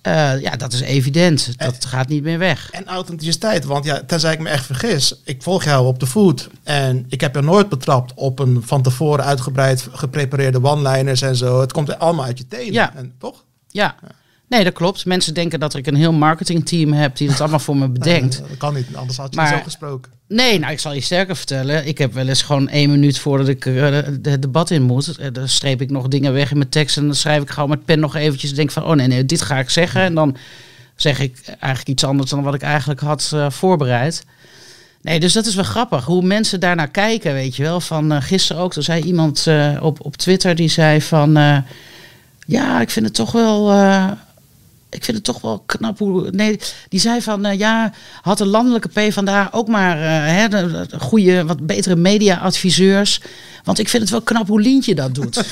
[0.08, 1.58] Uh, ja, dat is evident.
[1.58, 2.72] Dat en, gaat niet meer weg.
[2.72, 6.50] En authenticiteit, want ja, tenzij ik me echt vergis, ik volg jou op de voet
[6.63, 11.62] en ik heb je nooit betrapt op een van tevoren uitgebreid geprepareerde one-liners en zo.
[11.62, 12.96] Het komt allemaal uit je tenen, ja.
[12.96, 13.43] en, toch?
[13.67, 13.96] Ja.
[14.02, 14.08] ja.
[14.48, 15.06] Nee, dat klopt.
[15.06, 18.39] Mensen denken dat ik een heel marketingteam heb die het allemaal voor me bedenkt.
[18.48, 20.12] Dat kan niet, anders had je maar, zo gesproken.
[20.30, 21.88] Nee, nou ik zal je sterker vertellen.
[21.88, 25.20] Ik heb wel eens gewoon één minuut voordat ik het debat in moet.
[25.20, 27.70] Uh, dan streep ik nog dingen weg in mijn tekst en dan schrijf ik gewoon
[27.70, 28.54] met pen nog eventjes.
[28.54, 30.02] Denk van, oh nee, nee, dit ga ik zeggen.
[30.02, 30.38] En dan
[30.96, 34.26] zeg ik eigenlijk iets anders dan wat ik eigenlijk had uh, voorbereid.
[35.02, 36.06] Nee, dus dat is wel grappig.
[36.06, 37.80] Hoe mensen daarnaar kijken, weet je wel.
[37.80, 39.48] Van gisteren ook, er zei iemand
[39.80, 41.63] op, op Twitter die zei van...
[42.46, 43.72] ja, ik vind het toch wel
[44.89, 46.32] ik vind het toch wel knap hoe.
[46.32, 50.86] Nee, die zei van uh, ja, had de landelijke PvdA ook maar uh, hè, de,
[50.89, 53.21] de goede, wat betere media-adviseurs.
[53.63, 55.43] Want ik vind het wel knap hoe Lientje dat doet.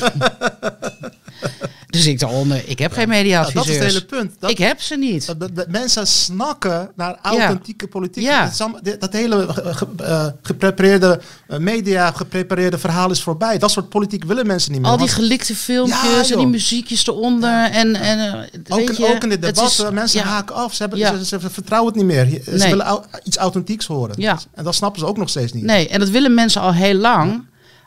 [1.96, 3.66] dus ik nee, ik heb geen media-adviseurs.
[3.66, 4.36] dat is het hele punt.
[4.40, 5.26] Dat, ik heb ze niet.
[5.26, 7.92] Dat, dat, mensen snakken naar authentieke ja.
[7.92, 8.24] politiek.
[8.24, 8.52] Ja.
[8.82, 13.58] Dat, dat, hele ge, uh, geprepareerde media, geprepareerde verhaal is voorbij.
[13.58, 14.90] Dat soort politiek willen mensen niet meer.
[14.90, 17.72] Al die gelikte filmpjes ja, en die muziekjes eronder.
[17.72, 20.74] En, en, ook, weet je, ook in dit debat, is, mensen haken af.
[20.74, 22.42] Ze, hebben, ze, ze, vertrouwen het niet meer.
[22.44, 22.70] Ze nee.
[22.70, 24.16] willen iets authentieks horen.
[24.18, 24.40] Ja.
[24.54, 25.64] En dat snappen ze ook nog steeds niet.
[25.64, 27.44] Nee, en dat willen mensen al heel lang.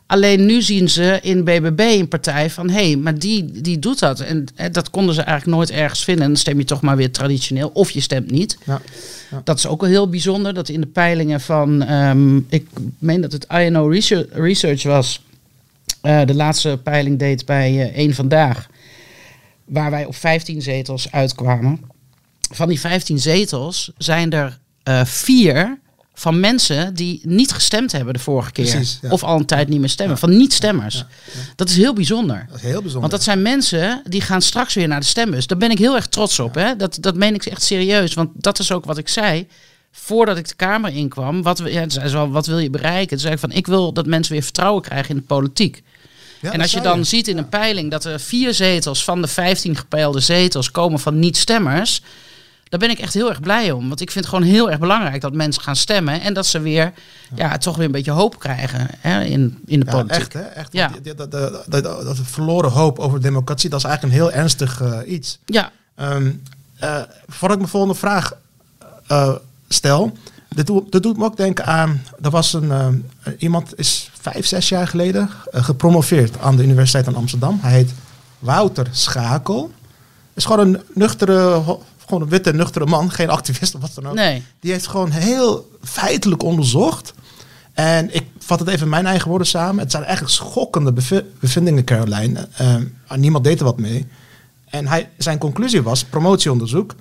[0.08, 2.70] Alleen nu zien ze in BBB een partij van...
[2.70, 4.20] hé, hey, maar die, die doet dat.
[4.20, 6.24] En hè, dat konden ze eigenlijk nooit ergens vinden.
[6.24, 7.70] En dan stem je toch maar weer traditioneel.
[7.74, 8.58] Of je stemt niet.
[8.64, 8.80] Ja.
[9.30, 9.40] Ja.
[9.44, 10.54] Dat is ook wel heel bijzonder.
[10.54, 11.90] Dat in de peilingen van...
[11.92, 12.66] Um, ik
[12.98, 15.22] meen dat het INO Research, Research was...
[16.02, 18.68] Uh, de laatste peiling deed bij uh, één Vandaag...
[19.64, 21.80] waar wij op 15 zetels uitkwamen.
[22.50, 25.78] Van die 15 zetels zijn er uh, vier
[26.18, 28.70] van mensen die niet gestemd hebben de vorige keer.
[28.70, 29.10] Precies, ja.
[29.10, 30.14] Of al een tijd niet meer stemmen.
[30.14, 30.20] Ja.
[30.20, 30.94] Van niet-stemmers.
[30.94, 31.06] Ja,
[31.56, 32.46] dat is heel bijzonder.
[32.48, 33.00] Dat is heel bijzonder.
[33.00, 35.46] Want dat zijn mensen die gaan straks weer naar de stembus.
[35.46, 36.54] Daar ben ik heel erg trots op.
[36.54, 36.76] Hè?
[36.76, 38.14] Dat, dat meen ik echt serieus.
[38.14, 39.46] Want dat is ook wat ik zei.
[39.92, 41.42] Voordat ik de Kamer inkwam.
[41.42, 43.08] Wat, ja, zei wat wil je bereiken?
[43.08, 45.82] Toen zei ik van, ik wil dat mensen weer vertrouwen krijgen in de politiek.
[46.40, 47.04] En als je dan je.
[47.04, 51.18] ziet in een peiling dat er vier zetels van de 15 gepeilde zetels komen van
[51.18, 52.02] niet-stemmers.
[52.68, 53.88] Daar ben ik echt heel erg blij om.
[53.88, 56.20] Want ik vind het gewoon heel erg belangrijk dat mensen gaan stemmen.
[56.20, 56.92] En dat ze weer
[57.34, 57.58] ja.
[57.58, 60.20] toch weer een beetje hoop krijgen hè, in, in de ja, politiek.
[60.20, 60.40] Echt, hè?
[60.40, 60.72] Echt.
[60.72, 60.90] Ja.
[61.16, 65.38] Dat, dat, dat, verloren hoop over democratie, dat is eigenlijk een heel ernstig uh, iets.
[65.44, 65.70] Ja.
[66.00, 66.42] Um,
[66.82, 68.32] uh, voordat ik mijn volgende vraag
[69.10, 69.34] uh,
[69.68, 70.16] stel.
[70.48, 72.02] Dit doet, dit doet me ook denken aan.
[72.22, 72.64] Er was een.
[72.64, 72.86] Uh,
[73.38, 77.58] iemand is vijf, zes jaar geleden gepromoveerd aan de Universiteit van Amsterdam.
[77.62, 77.92] Hij heet
[78.38, 79.72] Wouter Schakel.
[80.34, 81.62] Is gewoon een nuchtere
[82.08, 84.14] gewoon een witte, nuchtere man, geen activist of wat dan ook.
[84.14, 84.42] Nee.
[84.60, 87.14] Die heeft gewoon heel feitelijk onderzocht.
[87.72, 89.78] En ik vat het even in mijn eigen woorden samen.
[89.78, 90.92] Het zijn eigenlijk schokkende
[91.40, 92.48] bevindingen, Caroline.
[92.60, 94.06] Uh, niemand deed er wat mee.
[94.64, 96.94] En hij, zijn conclusie was, promotieonderzoek.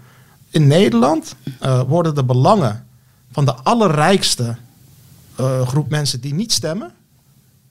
[0.49, 2.85] In Nederland uh, worden de belangen
[3.31, 4.55] van de allerrijkste
[5.39, 6.91] uh, groep mensen die niet stemmen,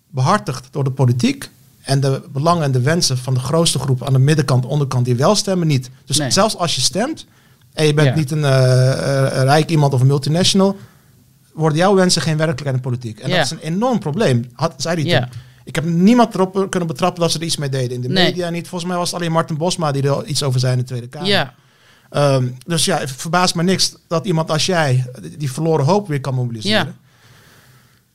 [0.09, 1.51] behartigd door de politiek.
[1.87, 5.17] En de belangen en de wensen van de grootste groep aan de middenkant, onderkant, die
[5.17, 5.91] wel stemmen, niet.
[6.05, 6.31] Dus Nee.
[6.31, 7.27] zelfs als je stemt
[7.73, 8.15] en je bent Ja.
[8.15, 8.93] niet een eh,
[9.27, 10.77] eh, rijk iemand of een multinational,
[11.55, 13.19] worden jouw wensen geen werkelijkheid in politiek.
[13.19, 13.37] En Ja.
[13.37, 15.21] dat is een enorm probleem, had, zei hij Ja.
[15.21, 15.29] toen.
[15.65, 17.91] Ik heb niemand erop kunnen betrappen dat ze er iets mee deden.
[17.91, 18.25] In de Nee.
[18.25, 18.69] media niet.
[18.69, 21.09] Volgens mij was het alleen Martin Bosma die er iets over zei in de Tweede
[21.09, 21.29] Kamer.
[21.29, 21.55] Ja,
[22.11, 26.09] Ehm, dus ja, het verbaast me niks dat iemand als jij die- die verloren hoop
[26.09, 26.87] weer kan mobiliseren.
[26.87, 26.95] Ja.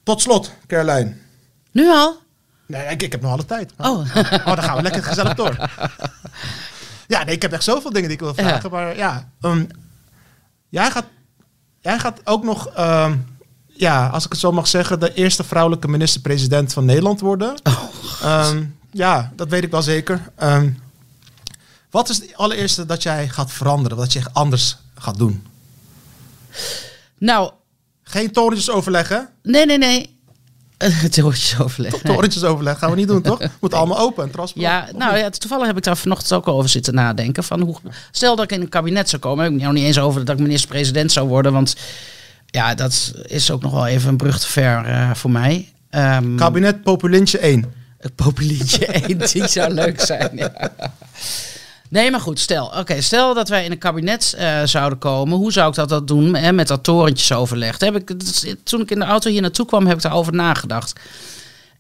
[0.04, 1.14] Tot slot, Caroline.
[1.72, 2.18] nu al?
[2.72, 3.72] Nee, ik, ik heb nog alle tijd.
[3.78, 5.70] Oh, Oh, dan gaan we lekker gezellig door.
[7.08, 8.62] Ja, nee, ik heb echt zoveel dingen die ik wil vragen.
[8.64, 8.70] Ja.
[8.70, 9.66] Maar ja, ehm,
[10.70, 11.06] jij, gaat,
[11.82, 13.18] jij gaat ook nog, ehm,
[13.68, 17.56] ja, als ik het zo mag zeggen, de eerste vrouwelijke minister-president van Nederland worden.
[18.22, 20.22] Ehm, ja, dat weet ik wel zeker.
[21.90, 25.46] Wat is het allereerste dat jij gaat veranderen, wat je echt anders gaat doen?
[27.18, 27.52] nou,
[28.04, 29.30] Geen torentjes overleggen.
[29.44, 30.20] nee, nee, nee.
[31.02, 31.24] Het
[31.60, 31.94] overleg.
[31.94, 33.40] Torentjes overleggen gaan we niet doen, toch?
[33.62, 34.88] Moet allemaal open en transparant.
[34.88, 37.44] Ja, nou ja, toevallig heb ik daar vanochtend ook over zitten nadenken.
[37.44, 37.76] Van hoe,
[38.12, 40.36] stel dat ik in een kabinet zou komen, heb ik nou niet eens over dat
[40.36, 41.54] ik minister-president zou worden.
[41.54, 41.76] Want
[42.46, 45.70] ja, dat is ook nog wel even een brug te ver eh, voor mij.
[45.90, 47.74] Ehm Kabinet Populintje 1.
[47.98, 50.30] Het populietje 1, die zou leuk zijn.
[50.34, 50.72] Ja.
[51.92, 55.38] Nee, maar goed, stel, oké, stel dat wij in een kabinet eh, zouden komen.
[55.38, 57.80] Hoe zou ik dat, dat doen hè, met dat torentjesoverleg?
[57.80, 58.14] Heb ik,
[58.64, 61.00] toen ik in de auto hier naartoe kwam, heb ik daarover nagedacht.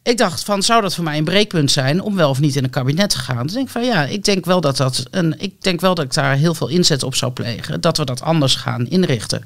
[0.04, 2.64] Ik dacht van, zou dat voor mij een breekpunt zijn om wel of niet in
[2.64, 3.44] een kabinet te gaan?
[3.44, 6.06] Dus denk ik van, ja, ik denk wel dat dat een, ik denk wel dat
[6.06, 7.82] ik daar heel veel inzet op zou plegen.
[7.82, 9.46] Dat we dat anders gaan inrichten.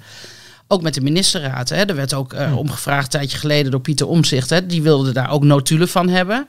[0.68, 1.70] Ook met de ministerraad.
[1.70, 1.84] Hè.
[1.84, 4.70] Er werd ook eh, om gevraagd een tijdje geleden door Pieter Omzicht.
[4.70, 6.48] Die wilde daar ook notulen van hebben.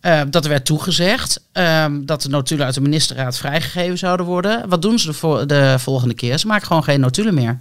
[0.00, 1.40] Eh, dat werd toegezegd.
[1.52, 4.68] ehm, dat de notulen uit de ministerraad vrijgegeven zouden worden.
[4.68, 6.38] Wat doen ze de, vo- de volgende keer?
[6.38, 7.58] Ze maken gewoon geen notulen meer.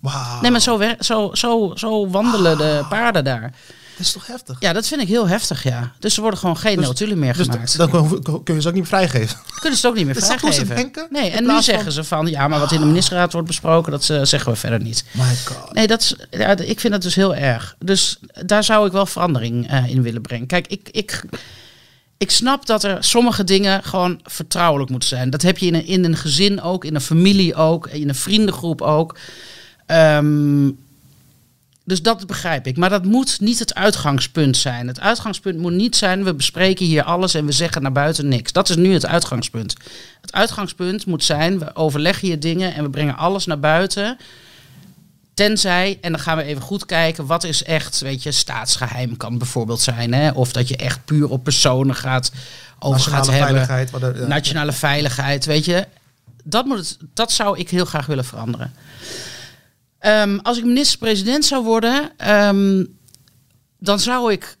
[0.00, 0.40] Wauw.
[0.40, 3.52] Nee, maar zo, zo, zo, zo wandelen de paarden daar.
[3.96, 4.56] Dat is toch heftig?
[4.60, 5.92] Ja, dat vind ik heel heftig, ja.
[5.98, 7.76] Dus er worden gewoon geen Dus- notulen meer Dus gemaakt.
[7.76, 9.36] dan kun je ze ook niet vrijgeven.
[9.60, 10.76] kunnen ze het ook niet meer dat ze vrijgeven.
[10.76, 11.06] denken?
[11.10, 12.26] Nee, en nu van- zeggen ze van...
[12.26, 13.92] ja, maar wat in de ministerraad wordt besproken...
[13.92, 15.04] dat zeggen we verder niet.
[15.10, 15.72] My god.
[15.72, 17.76] Nee, dat is, ja, ik vind dat dus heel erg.
[17.78, 20.46] Dus daar zou ik wel verandering eh, in willen brengen.
[20.46, 21.22] Kijk, ik, ik,
[22.18, 25.30] ik snap dat er sommige dingen gewoon vertrouwelijk moeten zijn.
[25.30, 28.14] Dat heb je in een, in een gezin ook, in een familie ook, in een
[28.14, 29.16] vriendengroep ook.
[29.86, 30.70] Ehm,
[31.84, 32.76] dus dat begrijp ik.
[32.76, 34.86] Maar dat moet niet het uitgangspunt zijn.
[34.86, 38.52] Het uitgangspunt moet niet zijn, we bespreken hier alles en we zeggen naar buiten niks.
[38.52, 39.74] Dat is nu het uitgangspunt.
[40.20, 44.18] Het uitgangspunt moet zijn, we overleggen hier dingen en we brengen alles naar buiten.
[45.34, 49.38] Tenzij, en dan gaan we even goed kijken, wat is echt, weet je, staatsgeheim kan
[49.38, 50.12] bijvoorbeeld zijn.
[50.12, 50.30] Hè?
[50.30, 52.32] Of dat je echt puur op personen gaat,
[52.78, 53.66] over Nationale gaat hebben.
[53.66, 53.90] veiligheid.
[53.90, 54.26] Wat ja.
[54.26, 55.86] Nationale veiligheid, weet je.
[56.44, 58.72] Dat, moet het, dat zou ik heel graag willen veranderen.
[60.04, 62.84] Ehm, als ik minister-president zou worden, ehm,
[63.78, 64.56] dan zou ik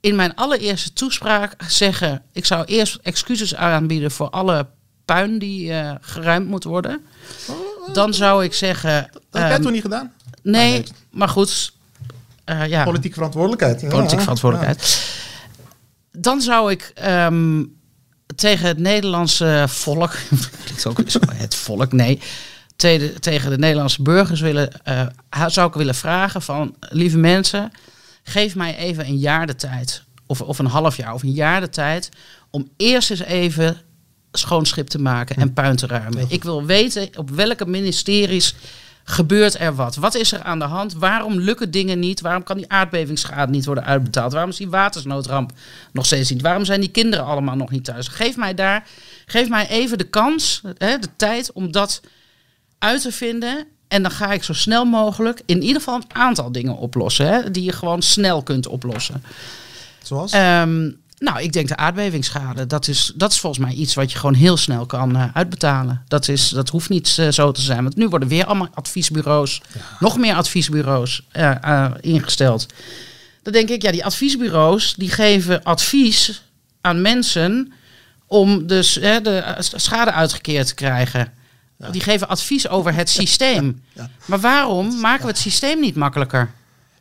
[0.00, 2.22] in mijn allereerste toespraak zeggen...
[2.32, 4.66] ik zou eerst excuses aanbieden voor alle
[5.04, 7.04] puin die eh, geruimd moet worden.
[7.92, 9.08] Dan zou ik zeggen...
[9.12, 10.12] Dat heb jij ehm, toen niet gedaan?
[10.42, 10.84] nee, nee.
[11.10, 11.72] maar goed.
[12.44, 12.84] eh, ja.
[12.84, 13.80] Politieke verantwoordelijkheid.
[13.80, 14.20] Ja, Politieke ja.
[14.20, 15.10] verantwoordelijkheid.
[16.12, 17.64] Dan zou ik ehm,
[18.34, 20.12] tegen het Nederlandse volk,
[21.34, 22.20] het volk, nee,
[22.76, 25.06] tegen, tegen de Nederlandse burgers willen, eh,
[25.46, 27.70] zou ik willen vragen van, lieve mensen,
[28.22, 31.60] geef mij even een jaar de tijd, of, of een half jaar, of een jaar
[31.60, 32.08] de tijd,
[32.50, 33.80] om eerst eens even
[34.32, 36.26] schoon schip te maken en puin te ruimen.
[36.28, 38.54] Ik wil weten op welke ministeries
[39.04, 39.96] gebeurt er wat?
[39.96, 40.94] Wat is er aan de hand?
[40.94, 42.20] Waarom lukken dingen niet?
[42.20, 44.32] Waarom kan die aardbevingsschade niet worden uitbetaald?
[44.32, 45.52] Waarom is die watersnoodramp
[45.92, 46.42] nog steeds niet?
[46.42, 48.08] Waarom zijn die kinderen allemaal nog niet thuis?
[48.08, 48.86] Geef mij daar,
[49.26, 52.00] geef mij even de kans, hè, de tijd om dat
[52.78, 53.66] uit te vinden.
[53.88, 57.26] En dan ga ik zo snel mogelijk in ieder geval een aantal dingen oplossen.
[57.26, 59.22] Hè, die je gewoon snel kunt oplossen.
[60.02, 60.32] Zoals?
[60.32, 62.66] Ehm, nou, ik denk de aardbevingsschade.
[62.66, 66.02] Dat is, dat is volgens mij iets wat je gewoon heel snel kan eh, uitbetalen.
[66.08, 67.82] Dat, is, dat hoeft niet eh, zo te zijn.
[67.82, 69.60] Want nu worden weer allemaal adviesbureaus,
[69.98, 72.66] nog meer adviesbureaus eh, ingesteld.
[73.42, 76.42] Dan denk ik, ja, die adviesbureaus die geven advies
[76.80, 77.72] aan mensen
[78.26, 81.32] om dus de schade uitgekeerd te krijgen.
[81.90, 83.82] Die geven advies over het systeem.
[83.92, 84.10] Ja.
[84.24, 86.50] Maar waarom maken we het systeem niet makkelijker?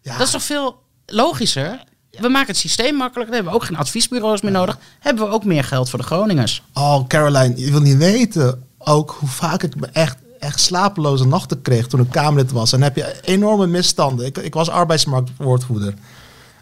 [0.04, 1.84] Dat is toch veel logischer?
[2.12, 3.26] We maken het systeem makkelijker.
[3.26, 4.78] Dan hebben we ook geen adviesbureaus meer nodig.
[5.00, 6.64] Hebben we ook meer geld voor de Groningers.
[6.74, 11.62] Oh, Caroline, je wil niet weten ook hoe vaak ik me echt, echt slapeloze nachten
[11.62, 12.74] kreeg toen ik Kamerlid was.
[12.74, 14.26] En dan heb je enorme misstanden.
[14.26, 15.94] Ik, ik was arbeidsmarktwoordvoerder.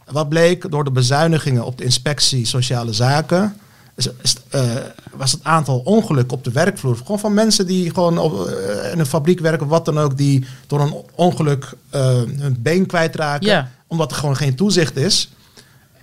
[0.06, 3.58] Wat bleek door de bezuinigingen op de inspectie sociale zaken.
[3.96, 4.76] Eh,
[5.14, 6.98] was het aantal ongelukken op de werkvloer.
[6.98, 10.46] Gewoon van mensen die gewoon op, eh, in een fabriek werken, wat dan ook, die
[10.68, 12.02] door een ongeluk eh,
[12.38, 13.72] hun been kwijtraken.
[13.88, 15.32] Omdat er gewoon geen toezicht is.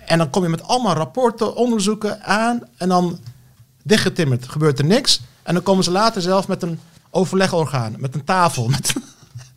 [0.05, 2.61] En dan kom je met allemaal rapporten, onderzoeken aan.
[2.77, 3.19] En dan
[3.83, 5.21] dichtgetimmerd, gebeurt er niks.
[5.43, 8.67] En dan komen ze later zelf met een overlegorgaan, met een tafel.
[8.75, 8.93] Met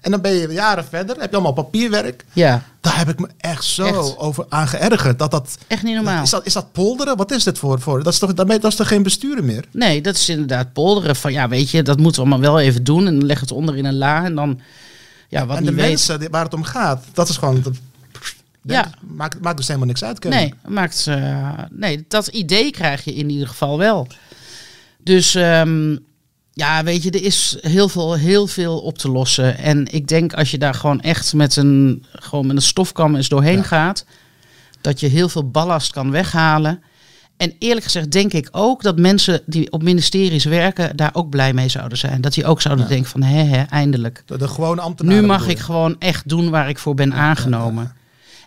[0.05, 2.25] En dan ben je jaren verder, heb je allemaal papierwerk.
[2.33, 4.19] Ja, Daar heb ik me echt zo Echt.
[4.19, 5.19] over aan geërgerd.
[5.19, 6.23] Dat dat, echt niet normaal.
[6.23, 7.17] is, dat, is dat polderen?
[7.17, 7.81] Wat is dit voor?
[7.81, 8.03] voor?
[8.03, 9.65] Dat, is toch, daarmee, dat is toch geen besturen meer?
[9.71, 11.17] Nee, dat is inderdaad polderen.
[11.17, 13.07] Van ja, weet je, dat moeten we allemaal wel even doen.
[13.07, 14.25] En dan leg het onder in een la.
[14.25, 14.61] En dan,
[15.29, 15.89] ja, wat en de weet.
[15.89, 17.63] mensen waar het om gaat, dat is gewoon...
[17.63, 17.73] Dat,
[18.63, 18.91] Ja.
[19.01, 20.19] maakt, maakt dus helemaal niks uit.
[20.19, 20.39] Kevin.
[20.39, 24.07] Nee, maakt, eh, nee, dat idee krijg je in ieder geval wel.
[25.03, 25.97] Dus ehm,
[26.55, 29.59] ja, weet je, er is heel veel, heel veel op te lossen.
[29.59, 33.29] En ik denk als je daar gewoon echt met een, gewoon met een stofkam eens
[33.29, 33.63] doorheen Ja.
[33.63, 34.05] gaat,
[34.81, 36.83] dat je heel veel ballast kan weghalen.
[37.37, 41.53] En eerlijk gezegd denk ik ook dat mensen die op ministeries werken daar ook blij
[41.53, 42.21] mee zouden zijn.
[42.21, 42.91] Dat die ook zouden Ja.
[42.91, 44.23] denken van, hè, hè, eindelijk.
[44.27, 45.21] De, de gewone ambtenaren.
[45.21, 47.93] Nu mag ik gewoon echt doen waar ik voor ben aangenomen.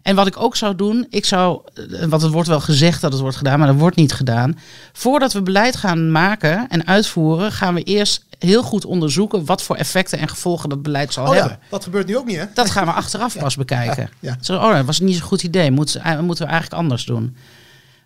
[0.02, 3.12] En wat ik ook zou doen, ik zou, eh, want het wordt wel gezegd dat
[3.12, 4.60] het wordt gedaan, maar dat wordt niet gedaan.
[4.94, 9.76] Voordat we beleid gaan maken en uitvoeren, gaan we eerst heel goed onderzoeken wat voor
[9.76, 11.52] effecten en gevolgen dat beleid zal Oh hebben.
[11.62, 12.46] ja, dat gebeurt nu ook niet, hè?
[12.54, 14.10] Dat gaan we achteraf pas bekijken.
[14.20, 14.38] Ja.
[14.42, 15.72] Zo, oh, dat was niet zo'n goed idee.
[15.72, 17.36] Moet, eh, moeten we eigenlijk anders doen.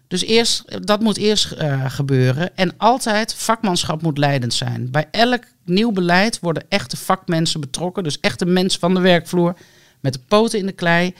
[0.07, 2.55] Dus eerst, dat moet eerst eh, gebeuren.
[2.57, 4.91] En altijd, vakmanschap moet leidend zijn.
[4.91, 8.03] Bij elk nieuw beleid worden echte vakmensen betrokken.
[8.03, 9.55] Dus echte mensen van de werkvloer.
[9.99, 11.15] Met de poten in de klei.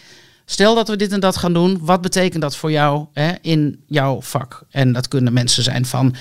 [0.52, 1.78] Stel dat we dit en dat gaan doen.
[1.82, 4.64] Wat betekent dat voor jou hè, in jouw vak?
[4.70, 6.16] En dat kunnen mensen zijn van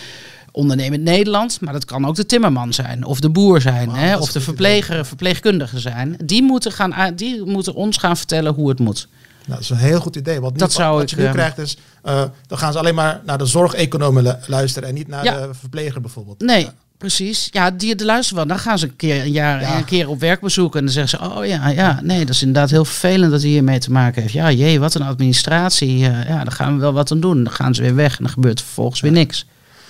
[0.52, 1.60] ondernemend Nederland.
[1.60, 3.04] Maar dat kan ook de timmerman zijn.
[3.04, 3.90] Of de boer zijn.
[3.90, 6.16] Hè, of de verpleger, verpleegkundige zijn.
[6.24, 9.08] Die moeten, gaan, die moeten ons gaan vertellen hoe het moet.
[9.46, 10.40] Nou, dat is een heel goed idee.
[10.40, 12.94] Want nu, Dat zou wat je nu eh, krijgt is, eh, dan gaan ze alleen
[12.94, 15.46] maar naar de zorgeconomen lu- luisteren en niet naar Ja.
[15.46, 16.40] de verpleger bijvoorbeeld.
[16.40, 16.72] Nee, Ja.
[17.00, 17.48] Precies.
[17.50, 18.56] Ja, die de luisteren wel.
[18.56, 19.76] Dan gaan ze een keer een jaar Ja.
[19.76, 22.70] een keer op werkbezoek en dan zeggen ze: Oh ja, ja, nee, dat is inderdaad
[22.70, 24.34] heel vervelend dat hij hiermee te maken heeft.
[24.34, 26.06] Ja, jee, wat een administratie.
[26.06, 27.44] Eh, ja, daar gaan we wel wat aan doen.
[27.44, 29.46] Dan gaan ze weer weg en dan gebeurt er vervolgens weer niks.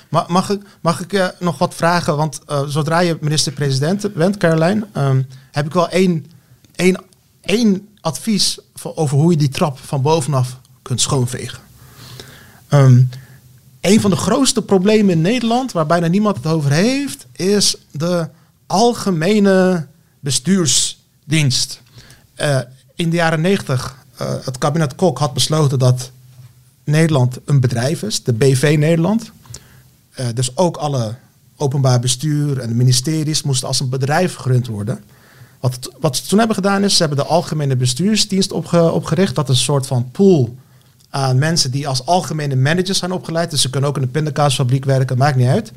[0.09, 2.16] Ma- mag ik, mag ik eh, nog wat vragen?
[2.16, 6.27] Want eh, zodra je minister-president bent, Caroline, ehm, heb ik wel één,
[6.75, 6.96] één,
[7.40, 11.59] één advies voor, over hoe je die trap van bovenaf kunt schoonvegen.
[12.68, 13.03] Ehm,
[13.81, 18.29] een van de grootste problemen in Nederland, waar bijna niemand het over heeft, is de
[18.66, 19.87] algemene
[20.21, 21.83] bestuursdienst.
[22.35, 22.59] Eh,
[22.95, 26.11] in de jaren 90, eh, het kabinet Kok had besloten dat
[26.85, 29.31] Nederland een bedrijf is, de BV Nederland.
[30.11, 31.14] Eh, dus ook alle
[31.57, 35.05] openbaar bestuur en de ministeries moesten als een bedrijf gerund worden.
[35.61, 39.35] Wat, wat ze toen hebben gedaan is, ze hebben de Algemene Bestuursdienst opge- opgericht.
[39.35, 40.57] Dat is een soort van pool
[41.11, 43.51] aan mensen die als algemene managers zijn opgeleid.
[43.51, 45.73] Dus ze kunnen ook in de pindakaasfabriek werken, maakt niet uit.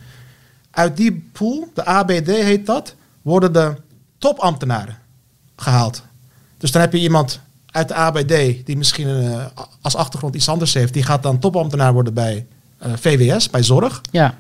[0.72, 3.76] Uit die pool, de ABD heet dat, worden de
[4.18, 4.98] topambtenaren
[5.56, 6.04] gehaald.
[6.58, 7.40] Dus dan heb je iemand
[7.72, 9.46] uit de ABD die misschien eh,
[9.82, 10.94] als achtergrond iets anders heeft.
[10.94, 12.46] Die gaat dan topambtenaar worden bij
[12.78, 14.02] eh, VWS, bij zorg.
[14.12, 14.36] Ja,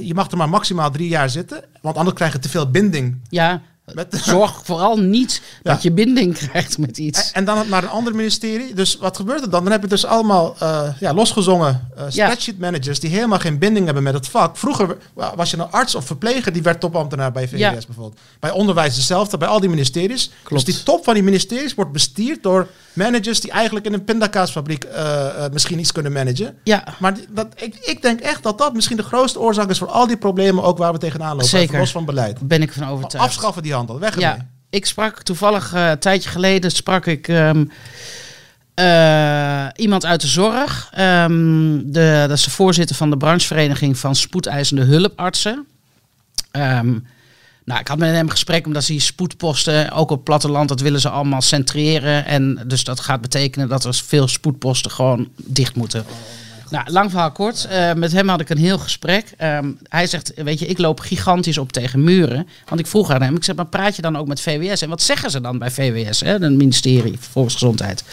[0.00, 3.16] Je mag er maar maximaal drie jaar zitten, want anders krijg je te veel binding.
[3.28, 3.62] ja.
[3.94, 5.72] Met Zorg vooral niet Ja.
[5.72, 7.32] dat je binding krijgt met iets.
[7.32, 8.74] En, dan naar een ander ministerie.
[8.74, 9.62] Dus wat gebeurt er dan?
[9.62, 12.10] Dan heb je dus allemaal eh, ja, losgezongen Ja.
[12.10, 14.56] spreadsheet managers die helemaal geen binding hebben met het vak.
[14.56, 18.18] Vroeger wa- was je een arts of verpleger die werd topambtenaar bij VWS bijvoorbeeld.
[18.40, 20.30] Bij onderwijs hetzelfde, bij al die ministeries.
[20.42, 20.66] Klopt.
[20.66, 24.84] Dus die top van die ministeries wordt bestuurd door managers die eigenlijk in een pindakaasfabriek
[24.84, 26.56] eh, misschien iets kunnen managen.
[26.64, 29.78] Ja, Maar die- dat, ik, ik denk echt dat dat misschien de grootste oorzaak is
[29.78, 31.46] voor al die problemen ook waar we tegenaan lopen.
[31.48, 31.78] Zeker.
[31.78, 32.38] Los van beleid.
[32.48, 33.26] ben ik van overtuigd.
[33.26, 34.28] Afschaffen die weg ermee.
[34.28, 37.64] Ja, ik sprak toevallig eh, een tijdje geleden sprak ik ehm,
[38.74, 40.90] eh, iemand uit de zorg.
[40.92, 45.66] Ehm, de, dat is de voorzitter van de branchevereniging van spoedeisende hulpartsen.
[46.50, 46.98] Ehm,
[47.64, 50.68] nou, ik had met hem een gesprek omdat ze die spoedposten, ook op het platteland,
[50.68, 52.26] dat willen ze allemaal centreren.
[52.26, 56.04] En dus dat gaat betekenen dat er veel spoedposten gewoon dicht moeten.
[56.70, 57.64] Nou, lang verhaal kort.
[57.64, 59.32] Eh, met hem had ik een heel gesprek.
[59.36, 62.48] Ehm, hij zegt, weet je, ik loop gigantisch op tegen muren.
[62.68, 64.82] Want ik vroeg aan hem, ik zeg, maar praat je dan ook met VWS?
[64.82, 68.04] En wat zeggen ze dan bij VWS, hè, het ministerie voor Volksgezondheid?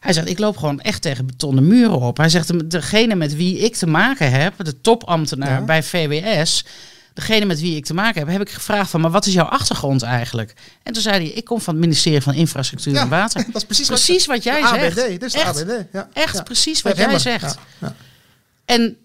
[0.00, 2.16] Hij zegt, ik loop gewoon echt tegen betonnen muren op.
[2.16, 5.64] Hij zegt, degene met wie ik te maken heb, de topambtenaar Ja.
[5.64, 6.64] bij VWS...
[7.14, 9.44] Degene met wie ik te maken heb, heb ik gevraagd van, maar wat is jouw
[9.44, 10.54] achtergrond eigenlijk?
[10.82, 13.44] En toen zei hij, ik kom van het ministerie van Infrastructuur en Water.
[13.52, 14.98] dat is precies, Precies wat jij zegt.
[14.98, 15.60] ABD, dit is de Echt.
[15.62, 15.84] ABD.
[15.92, 16.08] Ja.
[16.12, 16.42] Echt Ja.
[16.42, 17.56] precies wat jij zegt.
[18.64, 18.96] En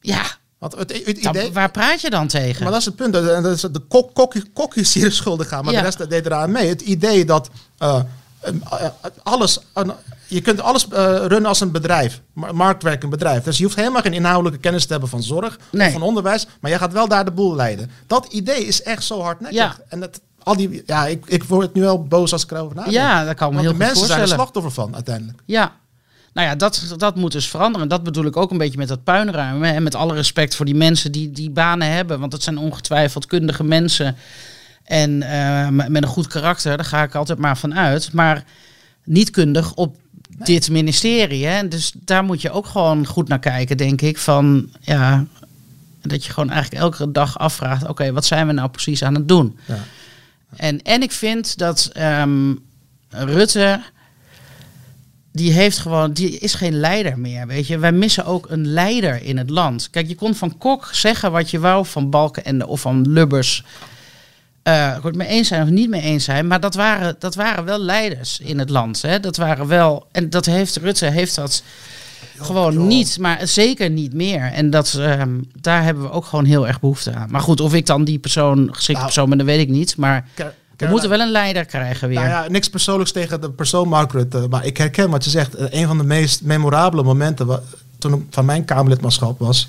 [0.00, 0.22] ja,
[0.58, 2.62] Want het, het dan- idee, waar praat je dan tegen?
[2.62, 3.14] maar dat is het punt.
[3.14, 6.26] En dat is de kok, kokkie, kokkies die er schuldig gaan, maar de rest deed
[6.26, 6.68] eraan mee.
[6.68, 8.00] Het idee dat eh,
[8.40, 8.52] eh,
[9.22, 9.88] alles, eh,
[10.32, 13.42] je kunt alles eh, runnen als een bedrijf, ma- marktwerkend bedrijf.
[13.44, 15.86] Dus je hoeft helemaal geen inhoudelijke kennis te hebben van zorg Nee.
[15.86, 17.90] of van onderwijs, maar jij gaat wel daar de boel leiden.
[18.06, 19.60] Dat idee is echt zo hardnekkig.
[19.60, 19.76] Ja.
[19.88, 22.94] En dat, al die, ja, ik, ik word nu wel boos als ik erover nadenk.
[22.94, 25.38] Ja, dat kan me Want heel de mensen zijn er slachtoffer van uiteindelijk.
[25.44, 25.72] Ja.
[26.32, 27.88] Nou ja, dat, dat moet dus veranderen.
[27.88, 29.74] Dat bedoel ik ook een beetje met dat puinruimen.
[29.74, 32.18] En met alle respect voor die mensen die die banen hebben.
[32.20, 34.16] Want dat zijn ongetwijfeld kundige mensen.
[34.84, 38.12] En eh, met een goed karakter, daar ga ik altijd maar van uit.
[38.12, 38.44] Maar
[39.04, 39.96] niet kundig op
[40.44, 41.46] dit ministerie.
[41.46, 41.68] Hè?
[41.68, 44.18] Dus daar moet je ook gewoon goed naar kijken, denk ik.
[44.18, 45.24] Van ja,
[46.02, 49.28] dat je gewoon eigenlijk elke dag afvraagt: oké, wat zijn we nou precies aan het
[49.28, 49.58] doen?
[49.66, 49.78] Ja.
[50.56, 52.54] En, en ik vind dat ehm,
[53.08, 53.82] Rutte.
[55.34, 57.78] Die heeft gewoon, die is geen leider meer, weet je.
[57.78, 59.90] Wij missen ook een leider in het land.
[59.90, 63.64] Kijk, je kon van Kok zeggen wat je wou, van Balkenende of van Lubbers.
[64.62, 67.64] Ik het mee eens zijn of niet mee eens zijn, maar dat waren, dat waren
[67.64, 69.02] wel leiders in het land.
[69.02, 69.20] Hè?
[69.20, 71.62] Dat waren wel, en dat heeft Rutte heeft dat
[72.38, 72.86] gewoon joh.
[72.86, 74.42] niet, maar zeker niet meer.
[74.52, 77.30] En dat, ehm, daar hebben we ook gewoon heel erg behoefte aan.
[77.30, 79.04] Maar goed, of ik dan die persoon, geschikte Nou.
[79.04, 79.96] persoon ben, dat weet ik niet.
[79.96, 80.24] Maar
[80.76, 82.18] we moeten wel een leider krijgen weer.
[82.18, 84.46] Nou ja, niks persoonlijks tegen de persoon Mark Rutte.
[84.50, 85.54] Maar ik herken wat je zegt.
[85.54, 87.62] Eh, Een van de meest memorabele momenten
[87.98, 89.68] toen ik van mijn Kamerlidmaatschap was.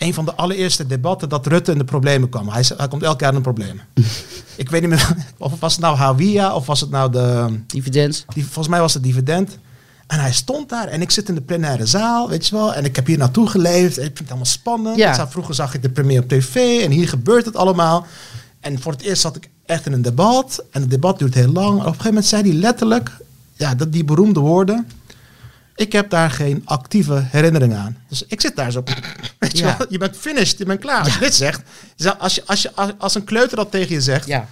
[0.00, 2.48] Een van de allereerste debatten dat Rutte in de problemen kwam.
[2.48, 3.84] Hij, hij komt elk jaar in de problemen.
[4.56, 7.58] ik weet niet meer, of was het nou Hawia of was het nou de...
[7.66, 8.24] Dividend.
[8.34, 9.58] Die, volgens mij was het dividend.
[10.06, 12.74] En hij stond daar en ik zit in de plenaire zaal, weet je wel.
[12.74, 13.96] En ik heb hier naartoe geleefd.
[13.98, 14.96] En ik vind het allemaal spannend.
[14.96, 15.08] Ja.
[15.08, 18.06] Ik zag- vroeger zag ik de premier op tv en hier gebeurt het allemaal.
[18.60, 20.64] En voor het eerst zat ik echt in een debat.
[20.70, 21.68] En het debat duurt heel lang.
[21.68, 23.16] En op een gegeven moment zei hij letterlijk,
[23.56, 24.86] ja, dat, die beroemde woorden.
[25.80, 27.96] Ik heb daar geen actieve herinnering aan.
[28.08, 28.82] Dus ik zit daar zo.
[29.38, 29.74] Weet je Ja.
[29.78, 31.04] wel, je bent finished, je bent klaar.
[31.04, 31.62] Als je dit zegt,
[32.18, 34.46] als, je, als, je, als, als een kleuter dat tegen je zegt, Ja.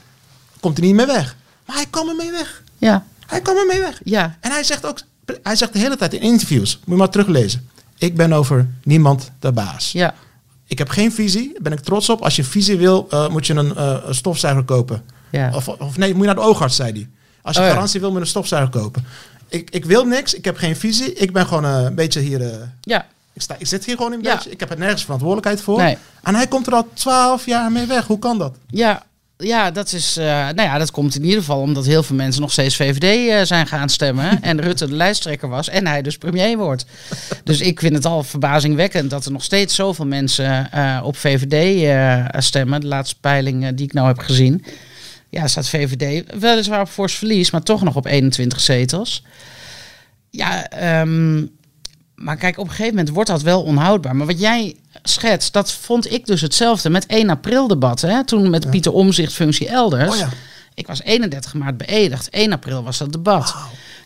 [0.60, 1.36] komt hij niet meer weg.
[1.66, 2.62] Maar hij kwam ermee weg.
[2.78, 3.04] Ja.
[3.26, 4.00] Hij kwam ermee weg.
[4.04, 4.36] Ja.
[4.40, 4.98] En hij zegt ook,
[5.42, 7.68] hij zegt de hele tijd in interviews, moet je maar teruglezen.
[7.98, 9.92] Ik ben over niemand de baas.
[9.92, 10.14] Ja.
[10.66, 12.20] Ik heb geen visie, daar ben ik trots op.
[12.22, 15.02] Als je visie wil, eh, moet je een, eh, een stofzuiger kopen.
[15.30, 15.50] Ja.
[15.54, 17.08] Of, of nee, moet je naar de oogarts, zei hij.
[17.42, 17.72] Als je Oh ja.
[17.72, 19.04] garantie wil, moet je een stofzuiger kopen.
[19.48, 21.12] Ik, ik wil niks, ik heb geen visie.
[21.12, 22.42] Ik ben gewoon eh, een beetje hier...
[22.42, 23.06] eh, Ja.
[23.32, 24.34] ik, sta, ik zit hier gewoon een Ja.
[24.34, 24.50] beetje.
[24.50, 25.78] Ik heb er nergens verantwoordelijkheid voor.
[25.82, 25.96] Nee.
[26.22, 28.06] En hij komt er al twaalf jaar mee weg.
[28.06, 28.54] Hoe kan dat?
[28.70, 29.06] Ja.
[29.40, 30.16] Ja, dat is.
[30.16, 33.46] eh, nou ja, dat komt in ieder geval omdat heel veel mensen nog steeds VVD
[33.46, 34.42] zijn gaan stemmen.
[34.42, 36.84] en Rutte de lijsttrekker was en hij dus premier wordt.
[37.44, 40.70] Dus ik vind het al verbazingwekkend dat er nog steeds zoveel mensen
[41.02, 41.88] op VVD
[42.44, 42.80] stemmen.
[42.80, 44.64] De laatste peiling die ik nou heb gezien.
[45.30, 49.22] Ja, staat VVD weliswaar op fors verlies, maar toch nog op 21 zetels.
[50.30, 51.44] Ja, ehm,
[52.14, 54.16] maar kijk, op een gegeven moment wordt dat wel onhoudbaar.
[54.16, 58.00] Maar wat jij schetst, dat vond ik dus hetzelfde met 1 april debat.
[58.00, 58.24] Hè?
[58.24, 60.12] Toen met Pieter Omzicht functie elders.
[60.12, 60.28] Oh ja.
[60.74, 62.30] Ik was 31 maart beëdigd.
[62.30, 63.54] 1 april was dat debat.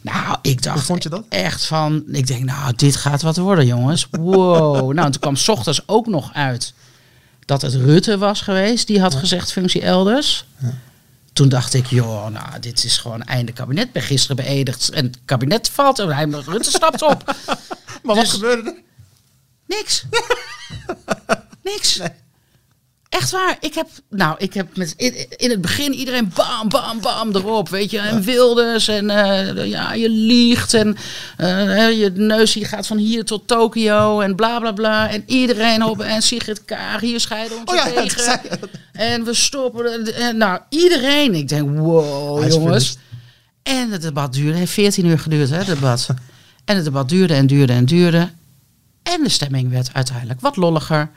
[0.03, 1.25] Nou, ik dacht Hoe vond je dat?
[1.29, 2.03] echt van...
[2.07, 4.07] Ik denk, nou, dit gaat wat worden, jongens.
[4.11, 4.93] Wow.
[4.95, 6.73] nou, en toen kwam 's ochtends ook nog uit
[7.45, 8.87] dat het Rutte was geweest.
[8.87, 10.45] Die had gezegd functie elders.
[11.33, 13.87] Toen dacht ik, joh, nou, dit is gewoon einde kabinet.
[13.87, 15.99] Ik ben gisteren beëdigd en het kabinet valt.
[15.99, 17.25] En hij, Rutte stapt op.
[18.03, 18.83] Maar Dus- wat gebeurde er?
[19.67, 20.05] Niks.
[21.63, 22.01] Niks.
[23.13, 23.57] Echt waar.
[23.61, 27.69] Ik heb, nou, ik heb met, in, in het begin iedereen bam, bam, bam erop.
[27.69, 28.89] Weet je, en Wilders.
[28.89, 30.75] En eh, ja, je liegt.
[30.75, 30.97] En
[31.37, 34.21] eh, je neus gaat van hier tot Tokio.
[34.21, 35.11] En bla, bla, bla.
[35.11, 36.01] En iedereen op.
[36.01, 38.41] En Sigrid Kaag, hier scheiden ons Oh ja, tegen.
[38.93, 40.15] En we stoppen.
[40.15, 41.35] En, nou, iedereen.
[41.35, 42.97] Ik denk, wow, jongens.
[43.63, 46.07] En het debat duurde, heeft 14 uur geduurd, hè, het debat.
[46.65, 48.31] En het debat duurde en duurde en duurde.
[49.03, 51.11] En de stemming werd uiteindelijk wat lolliger.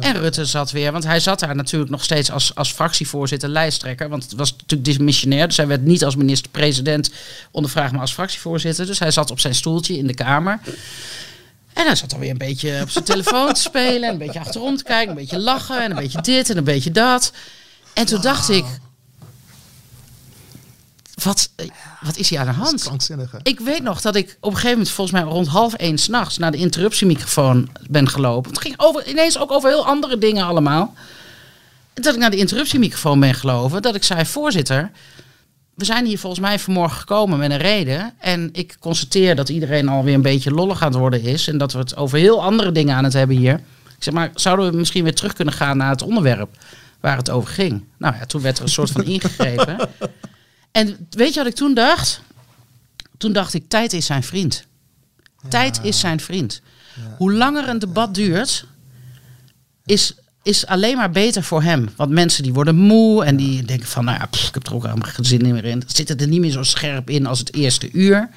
[0.00, 4.08] En Rutte zat weer, want hij zat daar natuurlijk nog steeds als, als fractievoorzitter, lijsttrekker.
[4.08, 7.10] Want het was natuurlijk dismissionair, dus hij werd niet als minister-president
[7.50, 8.86] ondervraagd, maar als fractievoorzitter.
[8.86, 10.60] Dus hij zat op zijn stoeltje in de Kamer.
[11.72, 14.02] En hij zat alweer een beetje op zijn telefoon te spelen.
[14.02, 15.82] En een beetje achterom te kijken, een beetje lachen.
[15.82, 17.32] En een beetje dit en een beetje dat.
[17.94, 18.64] En toen dacht ik,
[21.22, 21.66] wat, eh,
[22.00, 23.10] wat is hier aan de Dat is hand?
[23.42, 26.38] Ik weet nog dat ik op een gegeven moment, volgens mij rond half één s'nachts,
[26.38, 28.50] naar de interruptiemicrofoon ben gelopen.
[28.50, 30.94] Het ging over, ineens ook over heel andere dingen allemaal.
[31.94, 33.82] Dat ik naar de interruptiemicrofoon ben gelopen.
[33.82, 34.90] Dat ik zei, voorzitter,
[35.74, 38.12] we zijn hier volgens mij vanmorgen gekomen met een reden.
[38.18, 41.48] En ik constateer dat iedereen alweer een beetje lollig aan het worden is.
[41.48, 43.54] En dat we het over heel andere dingen aan het hebben hier.
[43.96, 46.56] Ik zeg maar, zouden we misschien weer terug kunnen gaan naar het onderwerp
[47.00, 47.84] waar het over ging?
[47.96, 49.76] Nou ja, toen werd er een soort van ingegrepen.
[50.74, 52.20] En weet je wat ik toen dacht?
[53.18, 54.64] Toen dacht ik, tijd is zijn vriend.
[55.48, 56.60] Tijd is zijn vriend.
[57.16, 58.64] Hoe langer een debat duurt,
[59.84, 61.88] is, is alleen maar beter voor hem.
[61.96, 64.74] Want mensen die worden moe en die denken van, nou ja, pff, ik heb er
[64.74, 65.82] ook helemaal geen zin meer in.
[65.86, 68.28] Zitten er niet meer zo scherp in als het eerste uur.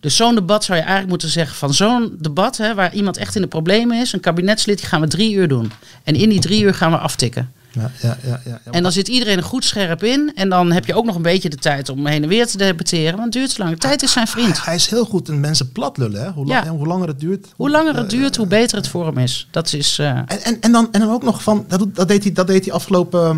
[0.00, 3.34] Dus zo'n debat zou je eigenlijk moeten zeggen van zo'n debat hè, waar iemand echt
[3.34, 5.72] in de problemen is, een kabinetslid, die gaan we drie uur doen.
[6.02, 7.52] En in die drie uur gaan we aftikken.
[7.72, 8.60] Ja, ja, ja, ja.
[8.70, 10.32] En dan zit iedereen er goed scherp in.
[10.34, 12.56] En dan heb je ook nog een beetje de tijd om heen en weer te
[12.56, 13.10] debatteren.
[13.12, 13.78] Want het duurt zo lang.
[13.80, 14.54] Tijd is zijn vriend.
[14.56, 16.22] Hij, hij is heel goed in mensen plat lullen.
[16.22, 16.30] Hè?
[16.30, 16.70] Hoe, lang, Ja.
[16.70, 17.46] hoe langer het duurt.
[17.56, 19.48] Hoe langer het duurt, hoe beter het voor hem is.
[19.50, 19.98] Dat is.
[19.98, 22.46] eh, En, en, en, dan, en dan ook nog van, dat, dat, deed hij, dat
[22.46, 23.36] deed hij afgelopen eh,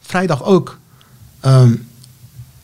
[0.00, 0.78] vrijdag ook.
[1.40, 1.74] ehm,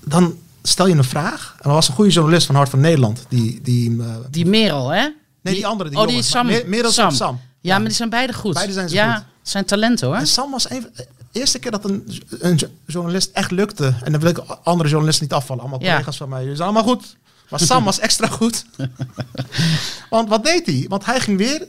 [0.04, 1.54] dan stel je een vraag.
[1.58, 3.24] En er was een goede journalist van Hart van Nederland.
[3.28, 5.08] Die, die, eh, Die Merel, hè?
[5.50, 5.90] Nee, die, andere.
[5.90, 6.28] Die oh, die jongen.
[6.28, 6.70] Sam.
[6.70, 7.10] Merel Sam.
[7.10, 7.40] Sam.
[7.60, 8.54] Ja, maar die zijn beide goed.
[8.54, 9.24] Beide zijn ze ja, goed.
[9.42, 10.16] zijn talenten hoor.
[10.16, 13.94] En Sam was een, de eerste keer dat een, een journalist echt lukte.
[14.04, 15.62] En dan wil ik andere journalisten niet afvallen.
[15.62, 15.90] Allemaal Ja.
[15.90, 16.44] collega's van mij.
[16.44, 17.16] Zijn allemaal goed.
[17.50, 18.64] Maar Sam was extra goed.
[20.10, 20.84] Want wat deed hij?
[20.88, 21.68] Want hij ging weer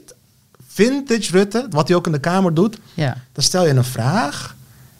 [0.66, 2.78] vintage Rutte, wat hij ook in de Kamer doet.
[2.94, 3.16] Ja.
[3.32, 4.56] Dan stel je een vraag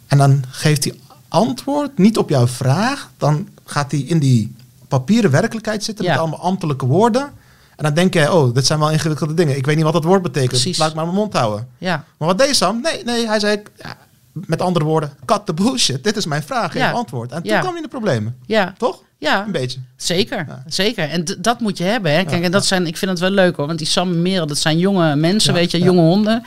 [0.07, 0.93] en dan geeft hij
[1.27, 3.09] antwoord niet op jouw vraag.
[3.17, 4.55] Dan gaat hij in die
[4.87, 6.11] papieren werkelijkheid zitten Ja.
[6.11, 7.31] met allemaal ambtelijke woorden.
[7.79, 9.57] En dan denk je, oh, dit zijn wel ingewikkelde dingen.
[9.57, 10.49] Ik weet niet wat dat woord betekent.
[10.51, 10.77] Precies.
[10.77, 11.67] Laat ik maar mijn mond houden.
[11.77, 12.03] Ja.
[12.17, 12.81] Maar wat deed Sam?
[12.81, 13.97] Nee, nee, hij zei, ja,
[14.33, 16.03] met andere woorden, cut the bullshit.
[16.03, 16.91] Dit is mijn vraag, geef Ja.
[16.91, 17.31] antwoord.
[17.31, 18.35] En toen kwam je in de problemen.
[18.45, 18.73] Ja.
[18.77, 19.03] Toch?
[19.17, 19.43] Ja.
[19.45, 19.79] Een beetje.
[19.95, 20.63] Zeker, Ja.
[20.67, 21.09] zeker.
[21.09, 22.11] En dat moet je hebben.
[22.15, 22.23] Hè.
[22.23, 23.67] Kijk, en dat zijn, ik vind het wel leuk hoor.
[23.67, 26.43] Want die Sam en Merel, dat zijn jonge mensen, weet je, jonge honden.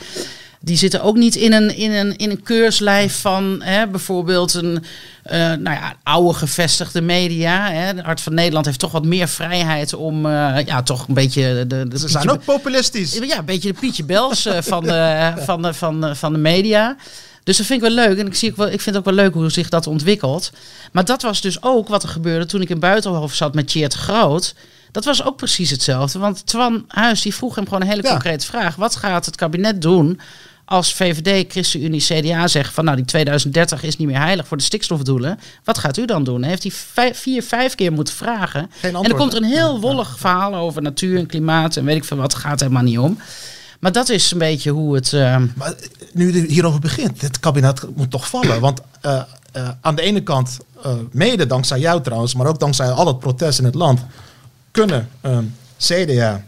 [0.65, 4.85] Die zitten ook niet in een, in een, in een keurslijf van hè, bijvoorbeeld een
[5.23, 7.71] eh, nou ja, oude gevestigde media.
[7.71, 7.95] Hè.
[7.95, 11.43] De Hart van Nederland heeft toch wat meer vrijheid om eh, ja, toch een beetje
[11.43, 13.19] de, de Ze Pietje zijn ook populistisch.
[13.23, 16.39] ja, een beetje de Pietje Bels eh, van, de, van, de, van, de, van de
[16.39, 16.97] media.
[17.45, 18.19] Dus dat vind ik wel leuk.
[18.19, 20.51] En ik, zie ook wel, ik vind het ook wel leuk hoe zich dat ontwikkelt.
[20.93, 23.95] Maar dat was dus ook wat er gebeurde toen ik in Buitenhof zat met Tjeerd
[23.95, 24.55] Groot.
[24.93, 26.19] Dat was ook precies hetzelfde.
[26.19, 28.11] Want Twan Huis die vroeg hem gewoon een hele Ja.
[28.11, 28.77] concrete vraag.
[28.77, 30.21] Wat gaat het kabinet doen
[30.73, 34.63] als VVD, ChristenUnie, CDA zeggen van nou die 2030 is niet meer heilig voor de
[34.63, 35.39] stikstofdoelen.
[35.65, 36.43] Wat gaat u dan doen?
[36.43, 38.71] Heeft hij vijf, vier, vijf keer moeten vragen.
[38.81, 42.05] En dan komt er een heel wollig verhaal over natuur en klimaat en weet ik
[42.05, 42.35] veel wat.
[42.35, 43.19] Gaat helemaal niet om.
[43.79, 45.13] Maar dat is een beetje hoe het.
[45.13, 45.75] eh, Maar
[46.13, 48.61] nu hierover begint, dit kabinet moet toch vallen.
[48.61, 50.59] Want eh, eh, aan de ene kant,
[51.11, 54.01] mede dankzij jou trouwens, maar ook dankzij al het protest in het land,
[54.71, 55.45] kunnen ehm,
[55.79, 56.45] CDA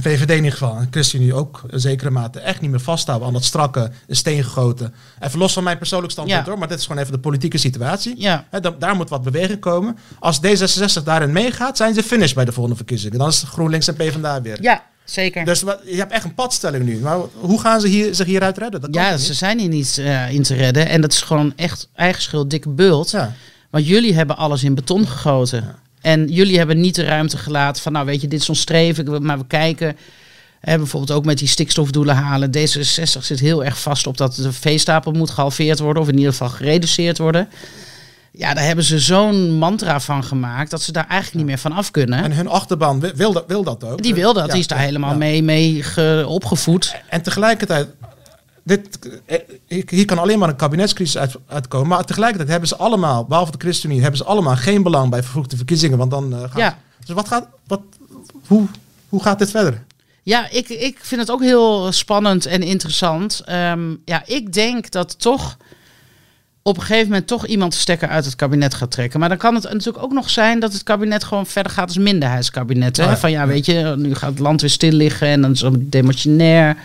[0.00, 3.32] VVD in ieder geval, en ChristenUnie ook in zekere mate, echt niet meer vasthouden aan
[3.34, 4.94] dat strakke een steen gegoten.
[5.20, 6.48] Even los van mijn persoonlijk standpunt Ja.
[6.50, 8.14] hoor, maar dit is gewoon even de politieke situatie.
[8.16, 9.96] ja, da- daar moet wat beweging komen.
[10.18, 13.18] Als D66 daarin meegaat, zijn ze finished bij de volgende verkiezingen.
[13.18, 14.62] Dan is GroenLinks en PvdA weer.
[14.62, 15.44] ja, zeker.
[15.44, 16.98] Dus wat- je hebt echt een padstelling nu.
[16.98, 18.80] Maar hoe gaan ze hier, zich hieruit redden?
[18.80, 20.88] Dat ja, ze zijn hier niet eh, in te redden.
[20.88, 23.10] En dat is gewoon echt eigen schuld, dikke bult.
[23.10, 23.32] Ja.
[23.70, 25.74] Want jullie hebben alles in beton gegoten.
[26.02, 29.24] En jullie hebben niet de ruimte gelaten van, nou weet je, dit is ons streven,
[29.24, 29.96] maar we kijken.
[30.60, 32.50] Hè, bijvoorbeeld ook met die stikstofdoelen halen.
[32.56, 36.30] D66 zit heel erg vast op dat de veestapel moet gehalveerd worden, of in ieder
[36.32, 37.48] geval gereduceerd worden.
[38.32, 41.72] Ja, daar hebben ze zo'n mantra van gemaakt dat ze daar eigenlijk niet meer van
[41.72, 42.22] af kunnen.
[42.24, 44.02] En hun achterban wil, wil, dat, wil dat ook.
[44.02, 45.16] die wil dat, Ja, die is daar ja, helemaal ja.
[45.16, 46.94] mee, mee ge- opgevoed.
[47.08, 47.88] En tegelijkertijd,
[48.62, 49.38] dit, eh,
[49.86, 51.88] hier kan alleen maar een kabinetscrisis uit, uitkomen.
[51.88, 55.56] Maar tegelijkertijd hebben ze allemaal, behalve de ChristenUnie, hebben ze allemaal geen belang bij vervroegde
[55.56, 55.98] verkiezingen.
[55.98, 56.78] Want dan eh, gaat Ja.
[57.06, 57.80] Dus wat gaat, wat,
[58.46, 58.66] hoe,
[59.08, 59.84] hoe gaat dit verder?
[60.22, 63.42] Ja, ik, ik vind het ook heel spannend en interessant.
[63.44, 65.56] Ehm, ja, ik denk dat toch
[66.62, 69.20] op een gegeven moment toch iemand de stekker uit het kabinet gaat trekken.
[69.20, 71.98] Maar dan kan het natuurlijk ook nog zijn dat het kabinet gewoon verder gaat als
[71.98, 72.96] minderheidskabinet.
[72.96, 73.04] Hè?
[73.04, 73.16] Ja.
[73.16, 75.92] Van ja, weet je, nu gaat het land weer stil liggen en dan is het
[75.92, 76.76] demotionair.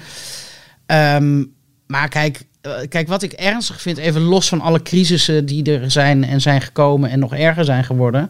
[0.85, 1.43] Ehm,
[1.87, 5.91] maar kijk, eh, kijk, wat ik ernstig vind, even los van alle crisissen die er
[5.91, 8.29] zijn en zijn gekomen en nog erger zijn geworden.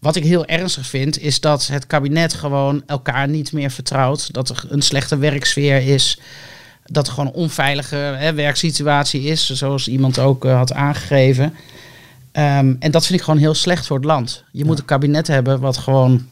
[0.00, 4.32] Wat ik heel ernstig vind, is dat het kabinet gewoon elkaar niet meer vertrouwt.
[4.32, 6.18] Dat er een slechte werksfeer is.
[6.84, 11.54] Dat er gewoon een onveilige hè, werksituatie is, zoals iemand ook eh, had aangegeven.
[12.32, 14.44] Ehm, en dat vind ik gewoon heel slecht voor het land.
[14.52, 16.26] Je moet een kabinet hebben wat gewoon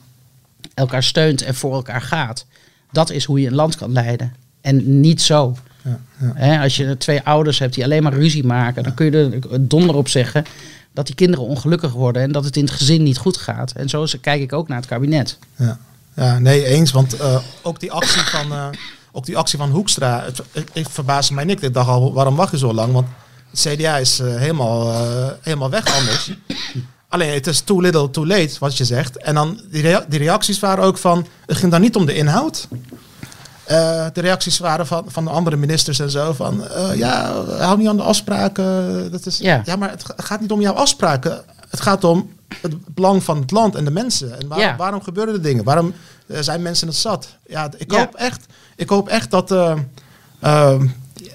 [0.75, 2.47] elkaar steunt en voor elkaar gaat.
[2.93, 4.35] Dat is hoe je een land kan leiden.
[4.61, 5.57] En niet zo.
[5.85, 6.33] Ja, ja.
[6.35, 9.69] Hè, als je twee ouders hebt die alleen maar ruzie maken, dan kun je er
[9.69, 10.45] donder op zeggen
[10.93, 13.73] dat die kinderen ongelukkig worden en dat het in het gezin niet goed gaat.
[13.73, 15.39] En zo kijk ik ook naar het kabinet.
[15.57, 15.79] Ja,
[16.15, 16.91] ja nee, eens.
[16.93, 18.67] Want eh, ook, die actie van, eh,
[19.13, 21.63] ook die actie van Hoekstra, het, het, het verbaasde mij niks.
[21.63, 22.93] Ik dacht al, waarom wacht je zo lang?
[22.93, 23.07] Want
[23.51, 24.93] het CDA is eh, helemaal,
[25.41, 26.31] helemaal weg anders.
[27.09, 29.23] Alleen, het is too little, too late, wat je zegt.
[29.23, 32.15] En dan, die, rea- die reacties waren ook van, het ging dan niet om de
[32.15, 32.69] inhoud.
[33.67, 37.79] Eh, de reacties waren van, van de andere ministers en zo van, eh, ja, hou
[37.79, 39.11] niet aan de afspraken.
[39.11, 39.63] Dat is, Ja.
[39.65, 39.77] ja.
[39.77, 41.43] maar het ga- gaat niet om jouw afspraken.
[41.71, 42.31] Het gaat om
[42.63, 44.41] het belang van het land en de mensen.
[44.41, 44.77] En waarom, Ja.
[44.77, 45.65] waarom gebeuren de dingen?
[45.65, 45.95] Waarom
[46.27, 47.29] eh, zijn mensen het zat?
[47.47, 47.99] Ja, ik Ja.
[47.99, 48.47] hoop echt,
[48.77, 49.79] ik hoop echt dat, eh,
[50.41, 50.81] eh,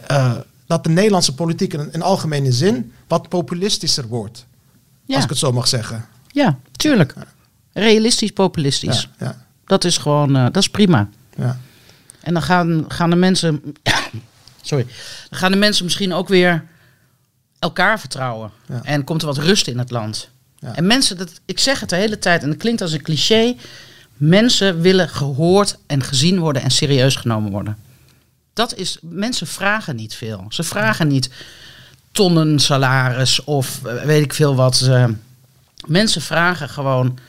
[0.08, 0.32] eh,
[0.68, 4.46] dat de Nederlandse politiek in, in algemene zin wat populistischer wordt.
[5.08, 6.06] Als ik het zo mag zeggen.
[6.28, 7.14] ja tuurlijk.
[7.74, 9.10] Realistisch, populistisch.
[9.66, 11.10] Dat is gewoon, dat is prima.
[11.36, 11.58] ja.
[12.30, 13.62] En dan gaan, gaan de mensen,
[14.62, 14.86] sorry,
[15.30, 16.66] dan gaan de mensen misschien ook weer
[17.60, 18.52] elkaar vertrouwen.
[18.68, 18.80] Ja.
[18.84, 20.30] En komt er wat rust in het land.
[20.60, 20.76] Ja.
[20.76, 23.56] En mensen, dat, ik zeg het de hele tijd en het klinkt als een cliché.
[24.14, 27.78] Mensen willen gehoord en gezien worden en serieus genomen worden.
[28.54, 30.46] Dat is, mensen vragen niet veel.
[30.50, 31.30] Ze vragen niet
[32.12, 34.90] tonnen salaris of eh, weet ik veel wat.
[35.86, 37.20] Mensen vragen gewoon.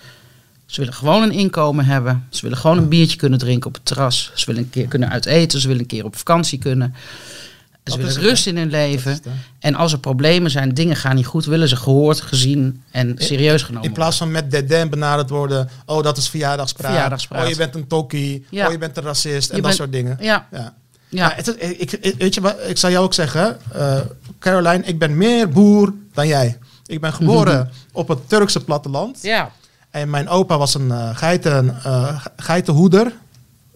[0.71, 2.27] Ze willen gewoon een inkomen hebben.
[2.31, 4.33] Ze willen gewoon een biertje kunnen drinken op het terras.
[4.35, 5.61] Ze willen een keer kunnen uiteten.
[5.61, 6.95] Ze willen een keer op vakantie kunnen.
[6.95, 9.21] Ze Dat willen rust in hun leven.
[9.59, 13.63] En als er problemen zijn, dingen gaan niet goed, willen ze gehoord, gezien en serieus
[13.63, 13.89] genomen.
[13.89, 15.69] In plaats van met deden benaderd worden.
[15.87, 16.91] Oh, dat is verjaardagspraat.
[16.91, 17.43] Verjaardagspraat.
[17.43, 18.47] Oh, je bent een tokkie.
[18.51, 18.67] Ja.
[18.67, 19.51] Oh, je bent een racist.
[19.51, 20.17] En Je dat bent- soort dingen.
[20.21, 20.75] Ja, Ja.
[21.09, 21.33] ja.
[21.35, 24.01] Het, ik, ik- weet je wat, ik zal jou ook zeggen, uh,
[24.39, 26.59] Caroline, ik ben meer boer dan jij.
[26.87, 29.19] Ik ben geboren op het Turkse platteland.
[29.23, 29.51] ja.
[29.91, 33.13] En mijn opa was een eh, geiten, eh, geitenhoeder.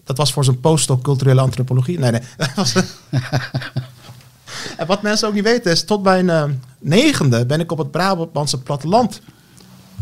[0.03, 1.99] Dat was voor zijn postdoc culturele antropologie.
[1.99, 2.21] Nee, nee.
[4.77, 6.43] En wat mensen ook niet weten is, tot mijn eh,
[6.79, 9.21] negende ben ik op het Brabantse platteland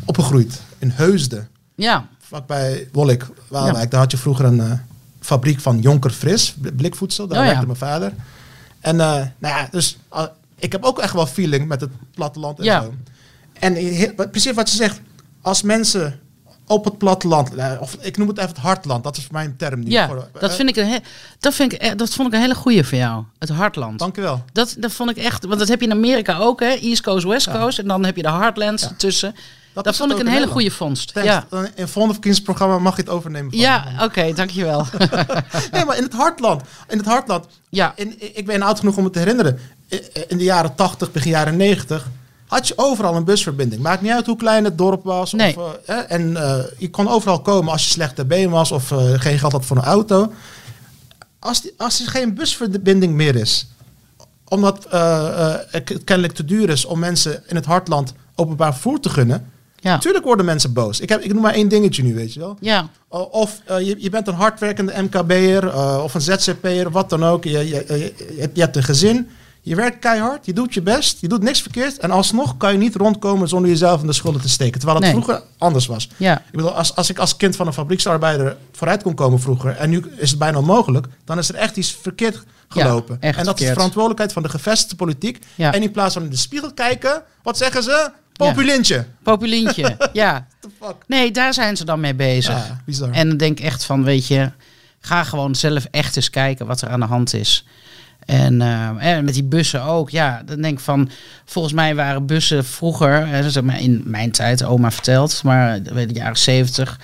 [0.05, 0.61] opgegroeid.
[0.77, 1.49] In Heusden.
[1.75, 2.07] ja.
[2.19, 3.91] Vlakbij Wollik, Waalwijk.
[3.91, 4.79] Daar had je vroeger een
[5.19, 7.27] fabriek van Jonker Fris, bl- blikvoedsel.
[7.27, 7.49] Daar Oh ja.
[7.49, 8.13] werkte mijn vader.
[8.79, 9.97] En nou ja, dus
[10.55, 12.81] ik heb ook echt wel feeling met het platteland en Ja.
[12.81, 12.93] zo.
[13.59, 13.73] En
[14.31, 15.01] precies wat je zegt,
[15.43, 16.19] als mensen
[16.67, 19.87] op het platteland, eh, of ik noem het even het hartland, dat is mijn term.
[19.87, 20.99] Ja, voor- dat, eh, vind ik een he-
[21.39, 23.23] dat, vind ik, dat vond ik een hele goeie voor jou.
[23.39, 23.99] Het Hartland.
[23.99, 24.43] Dank u wel.
[24.51, 26.67] Dat, dat vond ik echt, want dat heb je in Amerika ook, hè?
[26.67, 27.51] East Coast, West Ja.
[27.59, 27.79] Coast.
[27.79, 28.89] En dan heb je de Heartlands Ja.
[28.89, 29.35] ertussen.
[29.73, 31.13] Dat, is vond ik een hele goede vondst.
[31.13, 31.29] Thanks.
[31.29, 33.51] Ja, In het volgende verkiezingsprogramma mag je het overnemen.
[33.51, 34.85] Van ja oké, dankjewel.
[35.71, 36.61] Nee, maar in het hartland.
[36.89, 37.45] In het hartland.
[37.69, 39.59] ja, In, ik ben oud genoeg om het te herinneren.
[40.27, 42.07] In de jaren 80, begin jaren 90
[42.53, 43.81] had je overal een busverbinding.
[43.81, 45.33] Maakt niet uit hoe klein het dorp was.
[45.33, 45.59] Nee.
[45.59, 49.13] Of, eh, en eh, je kon overal komen als je slechte been was of eh,
[49.13, 50.31] geen geld had voor een auto.
[51.39, 53.67] Als, die, als er geen busverbinding meer is,
[54.47, 54.87] omdat
[55.69, 59.51] het kennelijk te duur is om mensen in het hartland openbaar vervoer te gunnen.
[59.79, 60.99] ja, Natuurlijk worden mensen boos.
[60.99, 62.57] Ik, heb, ik noem maar één dingetje nu, weet je wel.
[62.59, 67.43] ja, Of je, je bent een hardwerkende MKB'er of een ZZP'er, wat dan ook.
[67.43, 69.29] Je, je, je, je hebt- je hebt een gezin,
[69.65, 71.97] je werkt keihard, je doet je best, je doet niks verkeerd.
[71.97, 74.79] En alsnog kan je niet rondkomen zonder jezelf in de schulden te steken.
[74.79, 75.21] Terwijl het Nee.
[75.23, 76.09] vroeger anders was.
[76.17, 76.37] ja.
[76.37, 79.75] Ik bedoel, als, als ik als kind van een fabrieksarbeider vooruit kon komen vroeger...
[79.75, 83.17] en nu is het bijna onmogelijk, dan is er echt iets verkeerd gelopen.
[83.19, 85.45] echt en dat is de verantwoordelijkheid van de gevestigde politiek.
[85.55, 85.73] Ja.
[85.73, 88.11] En in plaats van in de spiegel kijken, wat zeggen ze?
[88.33, 89.05] Populintje.
[89.23, 90.47] Populintje, ja.
[90.59, 90.95] The fuck?
[91.07, 92.67] Nee, daar zijn ze dan mee bezig.
[92.67, 93.11] Ja, bizar.
[93.11, 94.51] En dan denk ik echt van, weet je,
[94.99, 97.65] ga gewoon zelf echt eens kijken wat er aan de hand is.
[98.25, 101.09] En, eh, en met die bussen ook, ja, dan denk ik van,
[101.45, 103.27] volgens mij waren bussen vroeger,
[103.77, 106.99] in mijn tijd, oma vertelt, maar in de jaren zeventig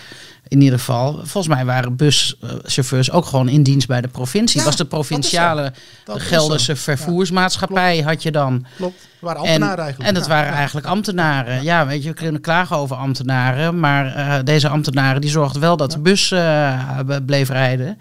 [0.48, 4.60] in ieder geval, volgens mij waren buschauffeurs ook gewoon in dienst bij de provincie.
[4.60, 5.74] Ja, was de provinciale,
[6.06, 8.66] de Gelderse vervoersmaatschappij had je dan.
[8.76, 9.08] Klopt.
[9.20, 10.10] We waren En, ambtenaren eigenlijk.
[10.10, 11.64] en dat Ja, waren eigenlijk ambtenaren.
[11.64, 13.80] Ja, weet je, we kunnen klagen over ambtenaren.
[13.80, 18.00] Maar eh, deze ambtenaren die zorgden wel dat de bus eh, b- bleef rijden.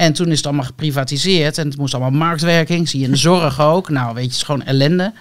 [0.00, 1.58] En toen is het allemaal geprivatiseerd.
[1.58, 2.88] En het moest allemaal marktwerking.
[2.88, 3.88] Zie je in de zorg ook.
[3.88, 5.12] Nou, weet je, het is gewoon ellende.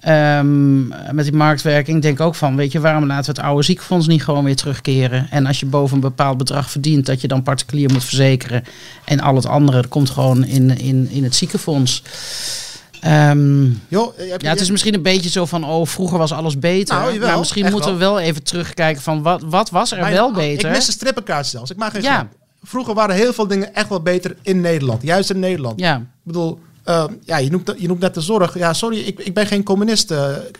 [0.00, 3.62] Ehm, met die marktwerking denk ik ook van, weet je, waarom laten we het oude
[3.62, 5.26] ziekenfonds niet gewoon weer terugkeren?
[5.30, 8.64] En als je boven een bepaald bedrag verdient, dat je dan particulier moet verzekeren.
[9.04, 12.02] En al het andere komt gewoon in, in, in het ziekenfonds.
[13.00, 13.72] Je-
[14.38, 16.94] ja, het is misschien een beetje zo van, oh, vroeger was alles beter.
[16.96, 20.00] Nou, jawel, maar misschien echt moeten we wel even terugkijken van, wat, wat was er
[20.00, 20.68] Mijn- wel beter?
[20.68, 21.70] Ik mis de strippenkaart zelfs.
[21.70, 22.14] Ik maak geen Ja.
[22.14, 22.40] grap.
[22.62, 25.02] Vroeger waren heel veel dingen echt wel beter in Nederland.
[25.02, 25.80] Juist in Nederland.
[25.80, 28.58] Ja, Ik bedoel, eh, ja, je, noemt, je noemt net de zorg.
[28.58, 30.14] Ja, sorry, ik, ik ben geen communist,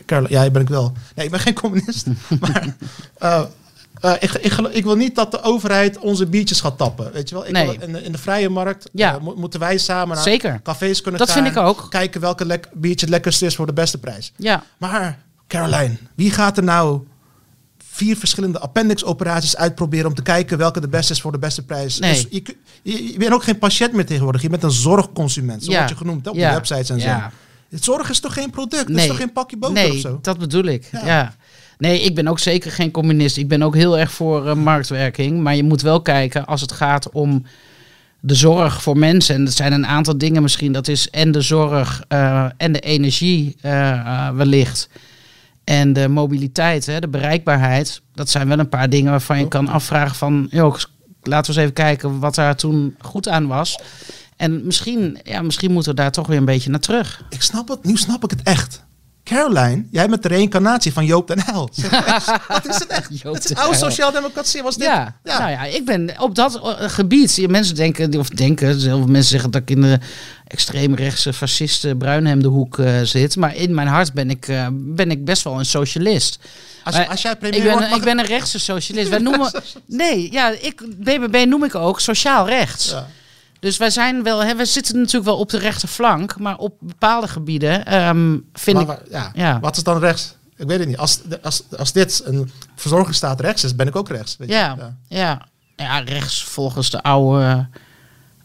[0.05, 0.27] Carla.
[0.29, 0.93] Ja, ben ik wel.
[1.15, 2.05] Nee, ik ben geen communist.
[2.39, 2.73] maar
[3.19, 7.11] eh, ik, ik, ik wil niet dat de overheid onze biertjes gaat tappen.
[7.11, 7.45] Weet je wel?
[7.45, 7.65] Ik Nee.
[7.65, 9.19] wil in, de, in de vrije markt Ja.
[9.19, 10.59] mo- moeten wij samen naar Zeker.
[10.63, 11.43] cafés kunnen Dat gaan.
[11.43, 11.85] vind ik ook.
[11.89, 14.33] Kijken welke biertje het lekkerste is voor de beste prijs.
[14.37, 14.63] ja.
[14.77, 17.01] Maar Caroline, wie gaat er nou
[17.95, 21.99] vier verschillende appendix-operaties uitproberen om te kijken welke de beste is voor de beste prijs?
[21.99, 22.11] Nee.
[22.11, 22.43] Dus je,
[22.83, 24.41] je, je bent ook geen patiënt meer tegenwoordig.
[24.41, 25.63] Je bent een zorgconsument.
[25.63, 25.77] Zo Ja.
[25.77, 26.47] word je genoemd hè, op Ja.
[26.47, 27.31] de websites en Ja.
[27.71, 27.77] zo.
[27.79, 28.81] Zorg is toch geen product?
[28.81, 29.07] Het is Nee.
[29.07, 30.19] toch geen pakje boter nee, of zo?
[30.21, 30.89] dat bedoel ik.
[30.91, 31.05] Ja.
[31.05, 31.35] Ja.
[31.77, 33.37] Nee, ik ben ook zeker geen communist.
[33.37, 35.41] Ik ben ook heel erg voor eh, marktwerking.
[35.41, 37.45] Maar je moet wel kijken als het gaat om
[38.19, 39.35] de zorg voor mensen.
[39.35, 40.71] En dat zijn een aantal dingen misschien.
[40.71, 44.89] Dat is en de zorg eh, en de energie eh, wellicht.
[45.63, 48.01] En de mobiliteit, hè, de bereikbaarheid.
[48.13, 50.47] Dat zijn wel een paar dingen waarvan je kan afvragen van...
[50.49, 50.75] Joh,
[51.21, 53.79] laten we eens even kijken wat daar toen goed aan was.
[54.37, 57.23] En misschien, ja, misschien moeten we daar toch weer een beetje naar terug.
[57.29, 57.83] Ik snap het.
[57.83, 58.85] Nu snap ik het echt.
[59.23, 61.69] Caroline, jij bent de reïncarnatie van Joop den Hel.
[62.47, 63.21] Wat is het echt?
[63.21, 64.87] Joop het is oude sociaaldemocratie was dit.
[64.87, 67.49] Ja, nou ja, ik ben op dat eh, gebied.
[67.49, 68.67] Mensen denken, of denken,
[68.99, 69.99] mensen zeggen dat ik in de
[70.47, 73.35] extreemrechtse fasciste bruinhemdenhoek eh zit.
[73.35, 76.39] Maar in mijn hart ben ik, eh, ben ik best wel een socialist.
[76.83, 79.09] Als, Maar als jij premier Ik ben, wordt, ik ben een rechtse socialist.
[79.15, 79.51] Wij noemen,
[79.85, 82.89] nee, ja, ik, BBB noem ik ook sociaal rechts.
[82.89, 83.07] Ja.
[83.63, 87.27] Dus wij zijn wel, hè, we zitten natuurlijk wel op de rechterflank, maar op bepaalde
[87.27, 89.11] gebieden ehm, vind Maar ik.
[89.11, 89.59] ja, Ja.
[89.59, 90.35] wat is dan rechts?
[90.55, 90.97] Ik weet het niet.
[90.97, 94.37] Als, als, als dit een verzorgingsstaat rechts is, ben ik ook rechts.
[94.37, 94.53] Weet je?
[94.55, 95.41] Ja, ja.
[95.75, 97.67] ja, rechts volgens de oude.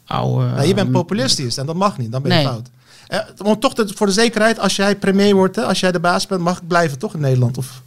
[0.07, 2.13] oude Nou, je bent ehm, populistisch en dat mag niet.
[2.13, 2.47] Dan ben je Nee.
[2.47, 2.69] fout.
[3.07, 6.27] Eh, om toch voor de zekerheid, als jij premier wordt, hè, als jij de baas
[6.27, 7.59] bent, mag ik blijven toch in Nederland?
[7.59, 7.83] Of,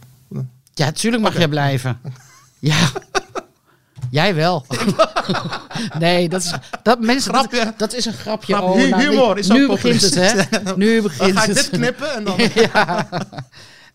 [0.74, 1.98] Ja, tuurlijk mag jij blijven.
[2.58, 2.88] Ja.
[4.10, 4.66] Jij wel.
[5.98, 7.32] nee, dat is dat mensen.
[7.32, 8.54] Dat, dat is een grapje.
[8.54, 10.32] Grap- oh, nou, humor is nu begint het, hè?
[10.76, 12.36] Nu begint ga ik dit knippen en dan...
[12.72, 13.08] ja.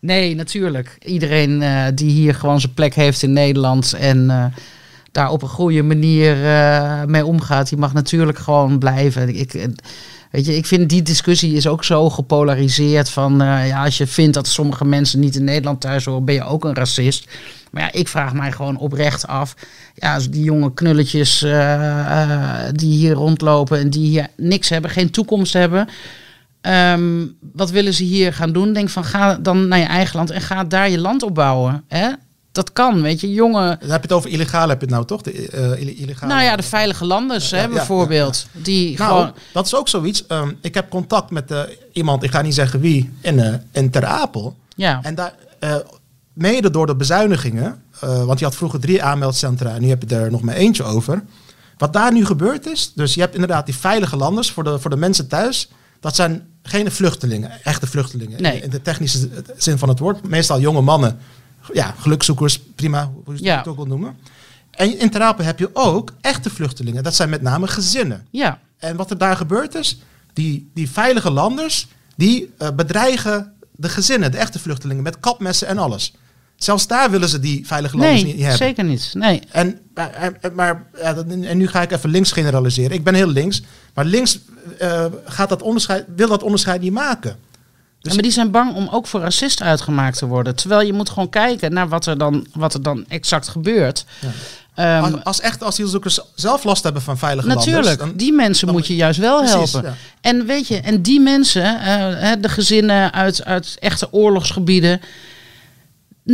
[0.00, 0.96] Nee, natuurlijk.
[1.04, 4.44] Iedereen eh, die hier gewoon zijn plek heeft in Nederland en eh,
[5.12, 9.36] daar op een goede manier eh, mee omgaat, die mag natuurlijk gewoon blijven.
[9.38, 9.68] Ik,
[10.30, 14.34] weet je, ik vind die discussie is ook zo gepolariseerd van ja, als je vindt
[14.34, 17.28] dat sommige mensen niet in Nederland thuis horen, ben je ook een racist.
[17.70, 19.54] Maar ja, ik vraag mij gewoon oprecht af.
[19.94, 24.90] Ja, als die jonge knulletjes eh, eh, die hier rondlopen en die hier niks hebben,
[24.90, 25.88] geen toekomst hebben.
[26.60, 28.72] Ehm, wat willen ze hier gaan doen?
[28.72, 31.84] Denk van ga dan naar je eigen land en ga daar je land opbouwen.
[31.88, 32.08] Hè?
[32.52, 33.76] Dat kan, weet je, jonge.
[33.80, 35.22] Dan heb je het over illegaal, heb je het nou toch?
[35.22, 36.32] De, eh, ille- illegale.
[36.32, 38.46] Nou ja, de veilige landers, hè, ja, bijvoorbeeld.
[38.52, 39.32] Die Nou, gewoon.
[39.52, 40.26] dat is ook zoiets.
[40.26, 41.52] Ehm, ik heb contact met
[41.92, 44.56] iemand, ik ga niet zeggen wie, in, in Ter Apel.
[44.76, 45.32] Ja, En daar,
[46.38, 50.16] mede door de bezuinigingen, eh, want je had vroeger drie aanmeldcentra en nu heb je
[50.16, 51.22] er nog maar eentje over.
[51.78, 54.90] Wat daar nu gebeurd is, dus je hebt inderdaad die veilige landers voor de, voor
[54.90, 55.68] de mensen thuis.
[56.00, 58.42] Dat zijn geen vluchtelingen, echte vluchtelingen.
[58.42, 58.60] Nee.
[58.60, 60.28] In de technische zin van het woord.
[60.28, 61.18] Meestal jonge mannen,
[61.72, 63.56] ja, gelukzoekers, prima, hoe je Ja.
[63.58, 64.16] het ook wil noemen.
[64.70, 67.02] En in Ter Apel heb je ook echte vluchtelingen.
[67.02, 68.26] Dat zijn met name gezinnen.
[68.30, 69.98] ja, En wat er daar gebeurd is,
[70.32, 75.78] die, die veilige landers, die eh, bedreigen de gezinnen, de echte vluchtelingen, met kapmessen en
[75.78, 76.14] alles.
[76.58, 78.58] Zelfs daar willen ze die veilige landers nee, niet hebben.
[78.58, 79.10] zeker niet.
[79.14, 80.86] Nee, En, maar, en- maar
[81.54, 82.92] nu ga ik even links generaliseren.
[82.96, 83.62] Ik ben heel links,
[83.94, 84.38] maar links
[84.78, 87.30] eh, gaat dat onderscheid, wil dat onderscheid niet maken.
[87.30, 90.54] Dus- Ja, maar die zijn bang om ook voor racist uitgemaakt te worden.
[90.56, 94.04] Terwijl je moet gewoon kijken naar wat er dan, wat er dan exact gebeurt.
[94.20, 94.28] Ja.
[94.74, 97.96] Ehm, Als, als echte asielzoekers zelf last hebben van veilige Natuurlijk, landers...
[98.08, 99.82] dan- die mensen dan- moet je juist wel Precies, helpen.
[99.90, 99.96] ja.
[100.20, 105.00] En weet je, en die mensen, eh, de gezinnen uit, uit echte oorlogsgebieden.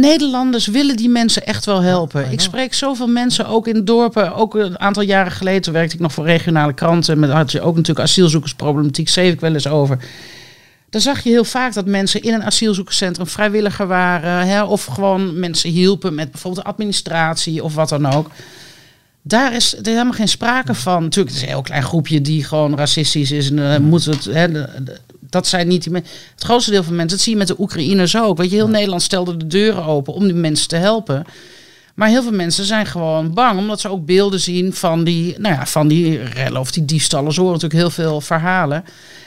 [0.00, 2.32] Nederlanders willen die mensen echt wel helpen.
[2.32, 4.34] Ik spreek zoveel mensen ook in dorpen.
[4.34, 7.18] Ook een aantal jaren geleden werkte ik nog voor regionale kranten.
[7.18, 9.08] Met had je ook natuurlijk asielzoekersproblematiek.
[9.08, 9.98] Schreef ik wel eens over.
[10.90, 14.46] Dan zag je heel vaak dat mensen in een asielzoekerscentrum vrijwilliger waren.
[14.46, 18.30] Hè, of gewoon mensen hielpen met bijvoorbeeld administratie of wat dan ook.
[19.22, 21.02] Daar is er helemaal geen sprake van.
[21.02, 23.50] Natuurlijk, het is een heel klein groepje die gewoon racistisch is.
[23.50, 25.00] En eh, moet het, hè, de- de-
[25.34, 26.12] dat zijn niet die mensen.
[26.34, 28.38] Het grootste deel van mensen, dat zie je met de Oekraïners ook.
[28.38, 31.24] Weet je, heel Nederland stelde de deuren open om die mensen te helpen.
[31.94, 35.54] Maar heel veel mensen zijn gewoon bang, omdat ze ook beelden zien van die, nou
[35.54, 37.32] ja, van die rellen of die diefstallen.
[37.32, 38.84] Ze horen natuurlijk heel veel verhalen.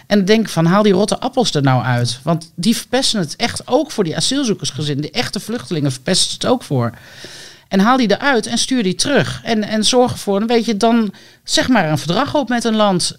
[0.07, 2.19] En denk van, haal die rotte appels er nou uit.
[2.23, 5.01] Want die verpesten het echt ook voor die asielzoekersgezinnen.
[5.01, 6.91] Die echte vluchtelingen verpesten het ook voor.
[7.67, 9.41] En haal die eruit en stuur die terug.
[9.43, 11.13] En, en zorg ervoor, dan weet je, dan
[11.43, 13.15] zeg maar een verdrag op met een land.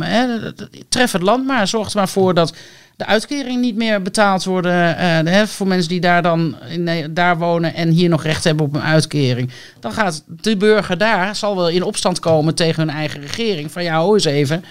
[0.00, 0.52] Hè,
[0.88, 1.68] tref het land maar.
[1.68, 2.52] Zorg er maar voor dat
[2.96, 4.96] de uitkering niet meer betaald worden.
[5.26, 8.66] eh, voor mensen die daar dan in, Ne- daar wonen en hier nog recht hebben
[8.66, 9.50] op een uitkering.
[9.80, 13.72] Dan gaat de burger daar, zal wel in opstand komen tegen hun eigen regering.
[13.72, 14.64] Van ja, hoor eens even.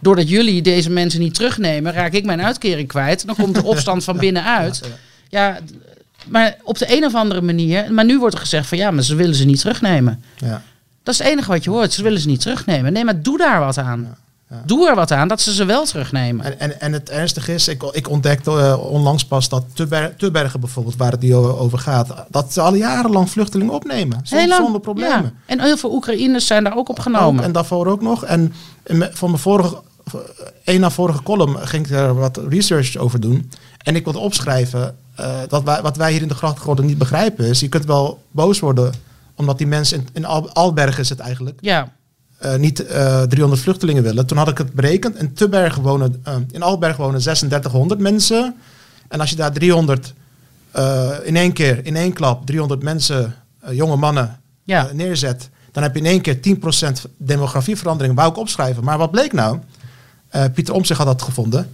[0.00, 3.26] Doordat jullie deze mensen niet terugnemen, raak ik mijn uitkering kwijt.
[3.26, 4.82] Dan komt de opstand van binnenuit.
[5.28, 5.58] Ja,
[6.28, 7.92] maar op de een of andere manier.
[7.92, 10.22] Maar nu wordt er gezegd van ja, maar ze willen ze niet terugnemen.
[10.36, 10.62] Ja.
[11.02, 11.92] Dat is het enige wat je hoort.
[11.92, 12.92] Ze willen ze niet terugnemen.
[12.92, 14.16] Nee, maar doe daar wat aan.
[14.50, 14.62] ja.
[14.66, 16.44] Doe er wat aan dat ze ze wel terugnemen.
[16.44, 20.60] En, en, en het ernstige is, ik, ik ontdekte eh, onlangs pas dat Tubber- Tubbergen
[20.60, 24.18] bijvoorbeeld, waar het die over gaat, dat ze al jarenlang vluchtelingen opnemen.
[24.22, 24.62] Zonder, Heel lang.
[24.62, 25.22] zonder problemen.
[25.22, 25.32] Ja.
[25.46, 27.40] En heel veel Oekraïners zijn daar ook opgenomen.
[27.40, 28.24] Ook, en daarvoor ook nog.
[28.24, 28.52] En
[29.12, 29.80] van mijn vorige,
[30.64, 33.50] een na vorige column ging ik er wat research over doen.
[33.82, 37.44] En ik wilde opschrijven eh, dat wij, wat wij hier in de grachtgordel niet begrijpen
[37.46, 38.92] is, je kunt wel boos worden
[39.34, 41.92] omdat die mensen in, in Al- Alberg is het eigenlijk, ja,
[42.38, 44.26] eh, niet eh 300 vluchtelingen willen.
[44.26, 45.16] Toen had ik het berekend.
[45.16, 48.54] In Tubbergen wonen, eh, in Alberg wonen 3600 mensen.
[49.08, 50.14] En als je daar 300
[50.70, 54.86] eh, in één keer, in één klap, 300 mensen, eh, jonge mannen Ja.
[54.88, 58.16] eh, neerzet, dan heb je in één keer 10% demografieverandering.
[58.16, 58.84] Wou ik opschrijven.
[58.84, 59.58] Maar wat bleek nou?
[60.28, 61.70] Eh, Pieter Omtzigt had dat gevonden.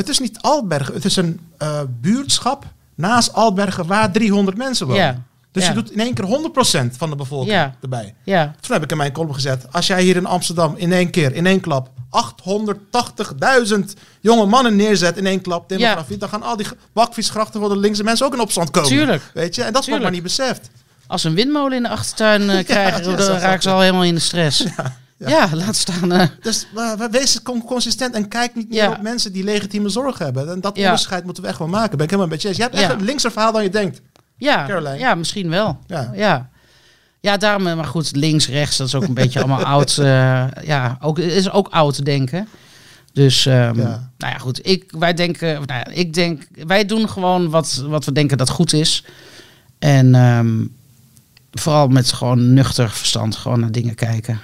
[0.00, 5.02] Het is niet Albergen, het is een eh, buurtschap naast Albergen waar 300 mensen wonen.
[5.02, 5.22] Ja.
[5.52, 5.68] Dus Ja.
[5.68, 7.74] je doet in één keer 100% van de bevolking Ja.
[7.82, 8.14] erbij.
[8.24, 8.54] ja.
[8.60, 9.66] Toen heb ik in mijn column gezet.
[9.72, 15.16] Als jij hier in Amsterdam in één keer, in één klap, 880.000 jonge mannen neerzet
[15.16, 18.40] in één klap demografie, dan gaan al die bakviesgrachten voor de linkse mensen ook in
[18.40, 18.88] opstand komen.
[18.88, 19.22] Tuurlijk.
[19.34, 19.62] Weet je?
[19.62, 20.70] En dat wordt maar niet beseft.
[21.06, 24.14] Als ze een windmolen in de achtertuin eh, krijgen, dan raken ze al helemaal in
[24.14, 24.64] de stress.
[25.28, 26.12] Ja, laat staan.
[26.12, 30.24] eh, Dus uh, wees con- consistent en kijk niet meer op mensen die legitieme zorgen
[30.24, 30.48] hebben.
[30.50, 31.96] En dat onderscheid moeten we echt wel maken.
[31.96, 32.56] Ben ik helemaal met je eens.
[32.56, 34.00] Je hebt echt een linkser verhaal dan je denkt.
[34.36, 34.98] ja, Caroline.
[34.98, 35.78] ja, misschien wel.
[35.86, 36.10] Ja.
[36.14, 36.48] Ja.
[37.20, 39.98] Ja, daarom, eh, maar goed, links, rechts, dat is ook een beetje allemaal oud.
[39.98, 42.48] eh, ja, ook, is ook oud denken.
[43.12, 44.10] Dus, ehm, Ja.
[44.18, 44.66] nou ja, goed.
[44.66, 48.48] Ik, wij denken, nou ja, ik denk, wij doen gewoon wat, wat we denken dat
[48.50, 49.04] goed is.
[49.78, 50.64] En ehm,
[51.52, 54.40] vooral met gewoon nuchter verstand, gewoon naar dingen kijken.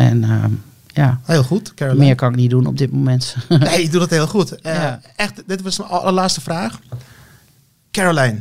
[0.00, 0.52] En ehm,
[0.86, 2.04] ja, Heel goed, Caroline.
[2.04, 3.36] meer kan ik niet doen op dit moment.
[3.48, 4.60] Nee, je doet het heel goed.
[4.60, 5.00] Eh, Ja.
[5.16, 6.78] Echt, dit was mijn allerlaatste vraag.
[7.90, 8.40] Caroline,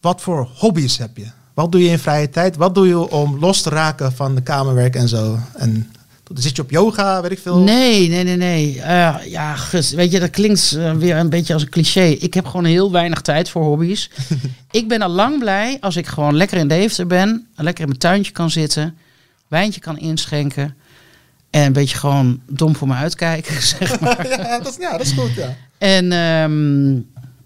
[0.00, 1.26] wat voor hobby's heb je?
[1.54, 2.56] Wat doe je in vrije tijd?
[2.56, 5.38] Wat doe je om los te raken van de kamerwerk en zo?
[5.56, 5.90] En
[6.34, 7.58] zit je op yoga, weet ik veel?
[7.58, 8.80] Nee, nee, nee, nee.
[8.80, 12.04] Eh, ja, gus, weet je, dat klinkt eh, weer een beetje als een cliché.
[12.04, 14.10] Ik heb gewoon heel weinig tijd voor hobby's.
[14.70, 18.00] ik ben al lang blij als ik gewoon lekker in Deventer ben, lekker in mijn
[18.00, 18.96] tuintje kan zitten,
[19.48, 20.74] wijntje kan inschenken
[21.50, 24.28] en een beetje gewoon dom voor me uitkijken, zeg maar.
[24.28, 25.56] ja, dat is, ja, dat is goed, ja.
[25.78, 26.94] En ehm,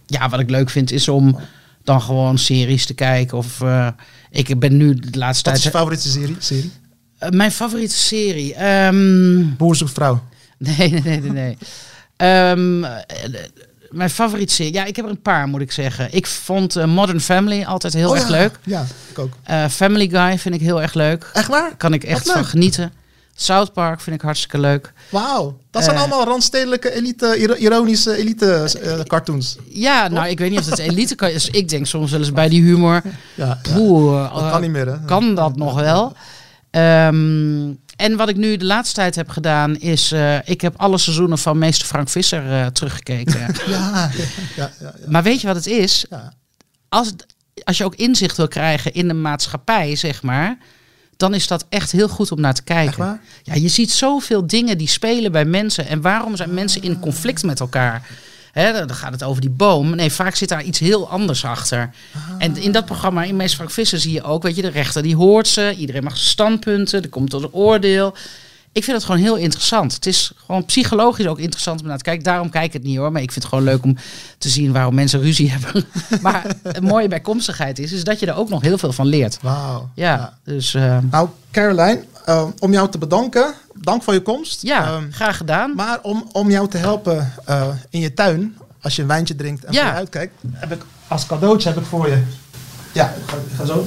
[0.07, 1.39] ja, wat ik leuk vind is om
[1.85, 3.89] dan gewoon series te kijken of eh,
[4.31, 6.37] ik ben nu de laatste Wat is je tijd favoriete serie?
[6.39, 6.71] serie?
[7.19, 8.55] Eh, mijn favoriete serie.
[8.55, 10.23] ehm, Boer zoekt vrouw.
[10.59, 11.31] Nee, nee, nee, nee.
[11.31, 11.57] nee.
[12.17, 12.95] Ehm, eh,
[13.91, 14.73] mijn favoriete serie.
[14.73, 16.09] Ja, ik heb er een paar, moet ik zeggen.
[16.15, 18.31] Ik vond Modern Family altijd heel Oh, erg ja.
[18.31, 18.59] leuk.
[18.65, 19.33] Ja, ik ook.
[19.71, 21.31] Family Guy vind ik heel erg leuk.
[21.33, 21.77] Echt waar?
[21.77, 22.35] Kan ik echt leuk.
[22.37, 22.93] van genieten.
[23.43, 24.93] South Park vind ik hartstikke leuk.
[25.11, 25.59] Wauw.
[25.71, 26.01] Dat zijn Eh.
[26.03, 29.57] allemaal randstedelijke, elite, iro- ironische elite eh, cartoons.
[29.69, 31.29] Ja, nou, ik weet niet of het elite kan.
[31.31, 33.03] Dus ik denk soms wel eens bij die humor.
[33.35, 35.05] Ja, dat eh, kan niet meer, hè?
[35.05, 36.13] kan dat nog wel?
[36.71, 40.13] Ehm, en wat ik nu de laatste tijd heb gedaan is...
[40.13, 43.41] eh, ik heb alle seizoenen van meester Frank Visser eh, teruggekeken.
[43.67, 44.11] Ja,
[44.57, 46.05] ja, ja, maar weet je wat het is?
[46.89, 47.13] als,
[47.65, 50.59] als je ook inzicht wil krijgen in de maatschappij, zeg maar,
[51.21, 53.21] dan is dat echt heel goed om naar te kijken.
[53.43, 55.87] Ja, je ziet zoveel dingen die spelen bij mensen.
[55.87, 58.09] En waarom zijn mensen in conflict met elkaar?
[58.53, 59.97] Dan gaat het over die boom.
[59.97, 61.91] Nee, vaak zit daar iets heel anders achter.
[62.39, 65.03] En in dat programma, in Meest Frank Visser, zie je ook, weet je, de rechter
[65.03, 65.75] die hoort ze.
[65.79, 67.03] Iedereen mag standpunten.
[67.03, 68.15] Er komt tot een oordeel.
[68.73, 69.95] Ik vind het gewoon heel interessant.
[69.95, 72.25] Het is gewoon psychologisch ook interessant om naar te kijken.
[72.25, 73.13] Daarom kijk ik het niet hoor.
[73.13, 73.97] Maar ik vind het gewoon leuk om
[74.39, 75.85] te zien waarom mensen ruzie hebben.
[76.21, 79.39] maar het mooie bijkomstigheid is, is dat je er ook nog heel veel van leert.
[79.43, 79.89] Wauw.
[79.95, 83.55] Ja, dus eh, Nou, Caroline, eh, om jou te bedanken.
[83.75, 84.63] Dank voor je komst.
[84.63, 85.75] ja, Ehm, graag gedaan.
[85.75, 89.65] maar om, om jou te helpen eh, in je tuin, als je een wijntje drinkt
[89.65, 89.95] en Ja.
[89.95, 92.23] uitkijkt, heb ik als cadeautje heb ik voor je.
[92.93, 93.87] Ja, ik ga, ik ga zo.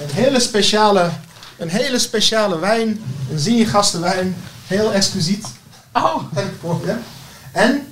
[0.00, 1.10] Een hele speciale,
[1.58, 3.00] een hele speciale wijn.
[3.30, 4.36] Een zie je gastenwijn.
[4.66, 5.46] Heel exquisiet.
[5.92, 6.94] Oh, Heb ik voor je.
[7.52, 7.86] En,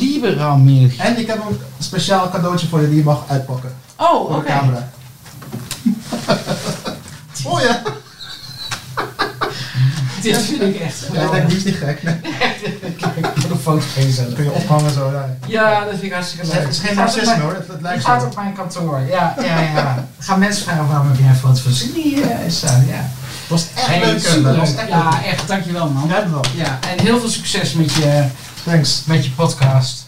[0.00, 0.92] Liberal milk.
[0.92, 3.74] en ik heb een speciaal cadeautje voor je die je mag uitpakken.
[3.96, 4.40] Oh, Voor oké.
[4.46, 4.88] de camera.
[7.44, 7.82] Oh ja.
[10.32, 12.02] Dit vind ik echt Ja, ik denk, die is niet gek.
[12.02, 12.14] Nee.
[13.34, 13.84] Voor de foto
[14.24, 15.10] Dat kun je ophangen zo.
[15.12, 15.36] Ja.
[15.46, 17.54] Ja, dat vind ik hartstikke Het is geen narcisme hoor.
[17.54, 18.26] Het, het lijkt gaat zo.
[18.26, 19.00] op mijn kantoor.
[19.08, 20.04] Ja, ja, ja.
[20.18, 22.16] Gaan mensen vragen waarom heb jij een foto van Cindy?
[22.16, 22.26] Ja.
[22.26, 24.42] Het was echt Hey, leuk.
[24.44, 25.20] Dat was echt ja, leuk.
[25.32, 25.48] echt.
[25.48, 26.10] Dankjewel man.
[26.10, 26.44] Hebt wel.
[26.54, 28.24] Ja, en heel veel succes met je,
[28.64, 29.02] Thanks.
[29.06, 30.05] met je podcast.